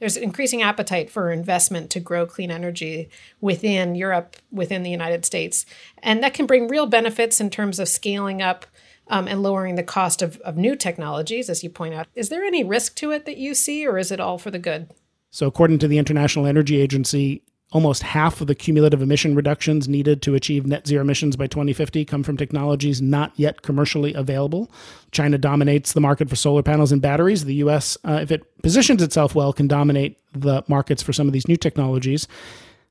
There's 0.00 0.16
increasing 0.16 0.60
appetite 0.60 1.10
for 1.10 1.30
investment 1.30 1.88
to 1.90 2.00
grow 2.00 2.26
clean 2.26 2.50
energy 2.50 3.08
within 3.40 3.94
Europe, 3.94 4.36
within 4.50 4.82
the 4.82 4.90
United 4.90 5.24
States. 5.24 5.64
And 6.02 6.22
that 6.22 6.34
can 6.34 6.46
bring 6.46 6.68
real 6.68 6.86
benefits 6.86 7.40
in 7.40 7.48
terms 7.48 7.78
of 7.78 7.88
scaling 7.88 8.42
up 8.42 8.66
um, 9.08 9.28
and 9.28 9.42
lowering 9.42 9.74
the 9.74 9.82
cost 9.82 10.22
of, 10.22 10.38
of 10.40 10.56
new 10.56 10.76
technologies, 10.76 11.50
as 11.50 11.62
you 11.62 11.70
point 11.70 11.94
out. 11.94 12.06
Is 12.14 12.28
there 12.28 12.44
any 12.44 12.64
risk 12.64 12.94
to 12.96 13.10
it 13.10 13.26
that 13.26 13.36
you 13.36 13.54
see, 13.54 13.86
or 13.86 13.98
is 13.98 14.10
it 14.10 14.20
all 14.20 14.38
for 14.38 14.50
the 14.50 14.58
good? 14.58 14.90
So, 15.30 15.46
according 15.46 15.80
to 15.80 15.88
the 15.88 15.98
International 15.98 16.46
Energy 16.46 16.80
Agency, 16.80 17.42
almost 17.72 18.04
half 18.04 18.40
of 18.40 18.46
the 18.46 18.54
cumulative 18.54 19.02
emission 19.02 19.34
reductions 19.34 19.88
needed 19.88 20.22
to 20.22 20.36
achieve 20.36 20.64
net 20.64 20.86
zero 20.86 21.02
emissions 21.02 21.34
by 21.34 21.48
2050 21.48 22.04
come 22.04 22.22
from 22.22 22.36
technologies 22.36 23.02
not 23.02 23.32
yet 23.34 23.62
commercially 23.62 24.14
available. 24.14 24.70
China 25.10 25.36
dominates 25.36 25.92
the 25.92 26.00
market 26.00 26.30
for 26.30 26.36
solar 26.36 26.62
panels 26.62 26.92
and 26.92 27.02
batteries. 27.02 27.44
The 27.44 27.56
US, 27.56 27.98
uh, 28.04 28.20
if 28.22 28.30
it 28.30 28.62
positions 28.62 29.02
itself 29.02 29.34
well, 29.34 29.52
can 29.52 29.66
dominate 29.66 30.18
the 30.32 30.62
markets 30.68 31.02
for 31.02 31.12
some 31.12 31.26
of 31.26 31.32
these 31.32 31.48
new 31.48 31.56
technologies. 31.56 32.28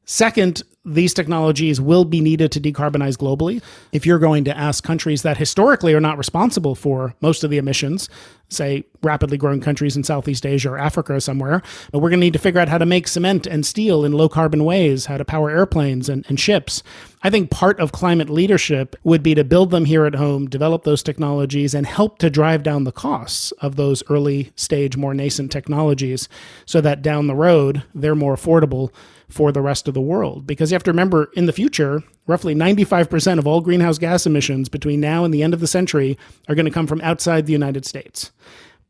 Second, 0.05 0.63
these 0.85 1.13
technologies 1.13 1.79
will 1.79 2.03
be 2.03 2.19
needed 2.19 2.51
to 2.51 2.59
decarbonize 2.59 3.15
globally. 3.15 3.63
If 3.93 4.05
you're 4.05 4.19
going 4.19 4.43
to 4.45 4.57
ask 4.57 4.83
countries 4.83 5.21
that 5.21 5.37
historically 5.37 5.93
are 5.93 6.01
not 6.01 6.17
responsible 6.17 6.75
for 6.75 7.15
most 7.21 7.45
of 7.45 7.49
the 7.49 7.57
emissions, 7.57 8.09
say 8.49 8.83
rapidly 9.01 9.37
growing 9.37 9.61
countries 9.61 9.95
in 9.95 10.03
Southeast 10.03 10.45
Asia 10.45 10.71
or 10.71 10.77
Africa 10.77 11.13
or 11.13 11.19
somewhere, 11.21 11.61
but 11.91 11.99
we're 11.99 12.09
going 12.09 12.19
to 12.19 12.25
need 12.25 12.33
to 12.33 12.39
figure 12.39 12.59
out 12.59 12.67
how 12.67 12.77
to 12.77 12.85
make 12.85 13.07
cement 13.07 13.47
and 13.47 13.65
steel 13.65 14.03
in 14.03 14.11
low 14.11 14.27
carbon 14.27 14.65
ways, 14.65 15.05
how 15.05 15.17
to 15.17 15.23
power 15.23 15.49
airplanes 15.49 16.09
and, 16.09 16.25
and 16.27 16.37
ships. 16.37 16.83
I 17.23 17.29
think 17.29 17.49
part 17.49 17.79
of 17.79 17.93
climate 17.93 18.29
leadership 18.29 18.97
would 19.05 19.23
be 19.23 19.35
to 19.35 19.45
build 19.45 19.71
them 19.71 19.85
here 19.85 20.05
at 20.05 20.15
home, 20.15 20.49
develop 20.49 20.83
those 20.83 21.01
technologies, 21.01 21.73
and 21.73 21.87
help 21.87 22.17
to 22.17 22.29
drive 22.29 22.61
down 22.61 22.83
the 22.83 22.91
costs 22.91 23.51
of 23.53 23.77
those 23.77 24.03
early 24.09 24.51
stage, 24.57 24.97
more 24.97 25.13
nascent 25.13 25.49
technologies 25.49 26.27
so 26.65 26.81
that 26.81 27.01
down 27.01 27.27
the 27.27 27.35
road 27.35 27.83
they're 27.95 28.15
more 28.15 28.35
affordable 28.35 28.91
for 29.33 29.51
the 29.51 29.61
rest 29.61 29.87
of 29.87 29.95
the 29.95 30.01
world. 30.01 30.45
Because 30.45 30.71
you 30.71 30.75
have 30.75 30.83
to 30.83 30.91
remember, 30.91 31.31
in 31.33 31.47
the 31.47 31.53
future, 31.53 32.03
roughly 32.27 32.53
95% 32.53 33.39
of 33.39 33.47
all 33.47 33.61
greenhouse 33.61 33.97
gas 33.97 34.27
emissions 34.27 34.69
between 34.69 34.99
now 34.99 35.25
and 35.25 35.33
the 35.33 35.41
end 35.41 35.55
of 35.55 35.59
the 35.59 35.67
century 35.67 36.17
are 36.47 36.55
going 36.55 36.67
to 36.67 36.71
come 36.71 36.85
from 36.85 37.01
outside 37.01 37.47
the 37.47 37.51
United 37.51 37.83
States. 37.83 38.31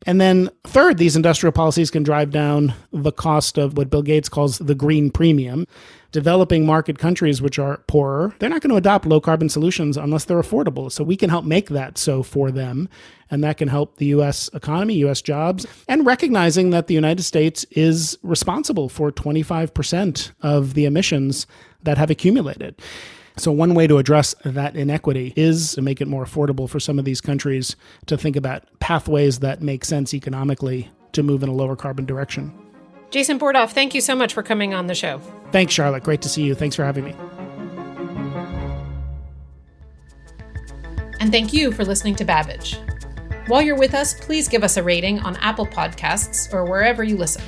And 0.06 0.20
then, 0.20 0.50
third, 0.64 0.98
these 0.98 1.16
industrial 1.16 1.52
policies 1.52 1.90
can 1.90 2.02
drive 2.02 2.30
down 2.30 2.74
the 2.92 3.10
cost 3.10 3.56
of 3.56 3.78
what 3.78 3.88
Bill 3.88 4.02
Gates 4.02 4.28
calls 4.28 4.58
the 4.58 4.74
green 4.74 5.10
premium. 5.10 5.66
Developing 6.14 6.64
market 6.64 6.96
countries, 6.96 7.42
which 7.42 7.58
are 7.58 7.78
poorer, 7.88 8.32
they're 8.38 8.48
not 8.48 8.60
going 8.60 8.70
to 8.70 8.76
adopt 8.76 9.04
low 9.04 9.20
carbon 9.20 9.48
solutions 9.48 9.96
unless 9.96 10.24
they're 10.24 10.40
affordable. 10.40 10.90
So 10.90 11.02
we 11.02 11.16
can 11.16 11.28
help 11.28 11.44
make 11.44 11.70
that 11.70 11.98
so 11.98 12.22
for 12.22 12.52
them. 12.52 12.88
And 13.32 13.42
that 13.42 13.56
can 13.56 13.66
help 13.66 13.96
the 13.96 14.06
US 14.06 14.48
economy, 14.54 14.94
US 15.06 15.20
jobs, 15.20 15.66
and 15.88 16.06
recognizing 16.06 16.70
that 16.70 16.86
the 16.86 16.94
United 16.94 17.24
States 17.24 17.66
is 17.72 18.16
responsible 18.22 18.88
for 18.88 19.10
25% 19.10 20.30
of 20.40 20.74
the 20.74 20.84
emissions 20.84 21.48
that 21.82 21.98
have 21.98 22.10
accumulated. 22.10 22.80
So, 23.36 23.50
one 23.50 23.74
way 23.74 23.88
to 23.88 23.98
address 23.98 24.36
that 24.44 24.76
inequity 24.76 25.32
is 25.34 25.72
to 25.74 25.82
make 25.82 26.00
it 26.00 26.06
more 26.06 26.24
affordable 26.24 26.70
for 26.70 26.78
some 26.78 27.00
of 27.00 27.04
these 27.04 27.20
countries 27.20 27.74
to 28.06 28.16
think 28.16 28.36
about 28.36 28.62
pathways 28.78 29.40
that 29.40 29.60
make 29.62 29.84
sense 29.84 30.14
economically 30.14 30.88
to 31.10 31.24
move 31.24 31.42
in 31.42 31.48
a 31.48 31.52
lower 31.52 31.74
carbon 31.74 32.04
direction. 32.04 32.63
Jason 33.14 33.38
Bordoff, 33.38 33.70
thank 33.70 33.94
you 33.94 34.00
so 34.00 34.16
much 34.16 34.34
for 34.34 34.42
coming 34.42 34.74
on 34.74 34.88
the 34.88 34.94
show. 34.96 35.20
Thanks, 35.52 35.72
Charlotte. 35.72 36.02
Great 36.02 36.20
to 36.22 36.28
see 36.28 36.42
you. 36.42 36.52
Thanks 36.56 36.74
for 36.74 36.82
having 36.82 37.04
me. 37.04 37.14
And 41.20 41.30
thank 41.30 41.52
you 41.52 41.70
for 41.70 41.84
listening 41.84 42.16
to 42.16 42.24
Babbage. 42.24 42.76
While 43.46 43.62
you're 43.62 43.78
with 43.78 43.94
us, 43.94 44.14
please 44.14 44.48
give 44.48 44.64
us 44.64 44.78
a 44.78 44.82
rating 44.82 45.20
on 45.20 45.36
Apple 45.36 45.64
Podcasts 45.64 46.52
or 46.52 46.64
wherever 46.64 47.04
you 47.04 47.16
listen. 47.16 47.44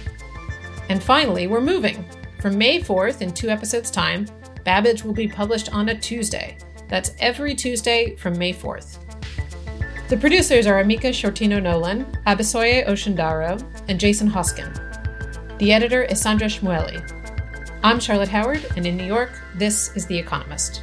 And 0.88 1.02
finally, 1.02 1.48
we're 1.48 1.60
moving. 1.60 2.08
From 2.40 2.56
May 2.56 2.80
4th, 2.80 3.20
in 3.20 3.32
two 3.32 3.48
episodes' 3.48 3.90
time, 3.90 4.28
Babbage 4.62 5.02
will 5.02 5.14
be 5.14 5.26
published 5.26 5.74
on 5.74 5.88
a 5.88 5.98
Tuesday. 5.98 6.58
That's 6.86 7.10
every 7.18 7.56
Tuesday 7.56 8.14
from 8.14 8.38
May 8.38 8.52
4th. 8.52 8.98
The 10.10 10.16
producers 10.16 10.68
are 10.68 10.80
Amika 10.80 11.10
Shortino 11.10 11.60
Nolan, 11.60 12.04
Abisoye 12.24 12.86
Oshundaro, 12.86 13.60
and 13.88 13.98
Jason 13.98 14.30
Hoskin. 14.30 14.85
The 15.58 15.72
editor 15.72 16.02
is 16.02 16.20
Sandra 16.20 16.48
Shmueli. 16.48 17.00
I'm 17.82 17.98
Charlotte 17.98 18.28
Howard, 18.28 18.66
and 18.76 18.84
in 18.84 18.94
New 18.94 19.06
York, 19.06 19.40
this 19.54 19.90
is 19.96 20.04
The 20.04 20.18
Economist. 20.18 20.82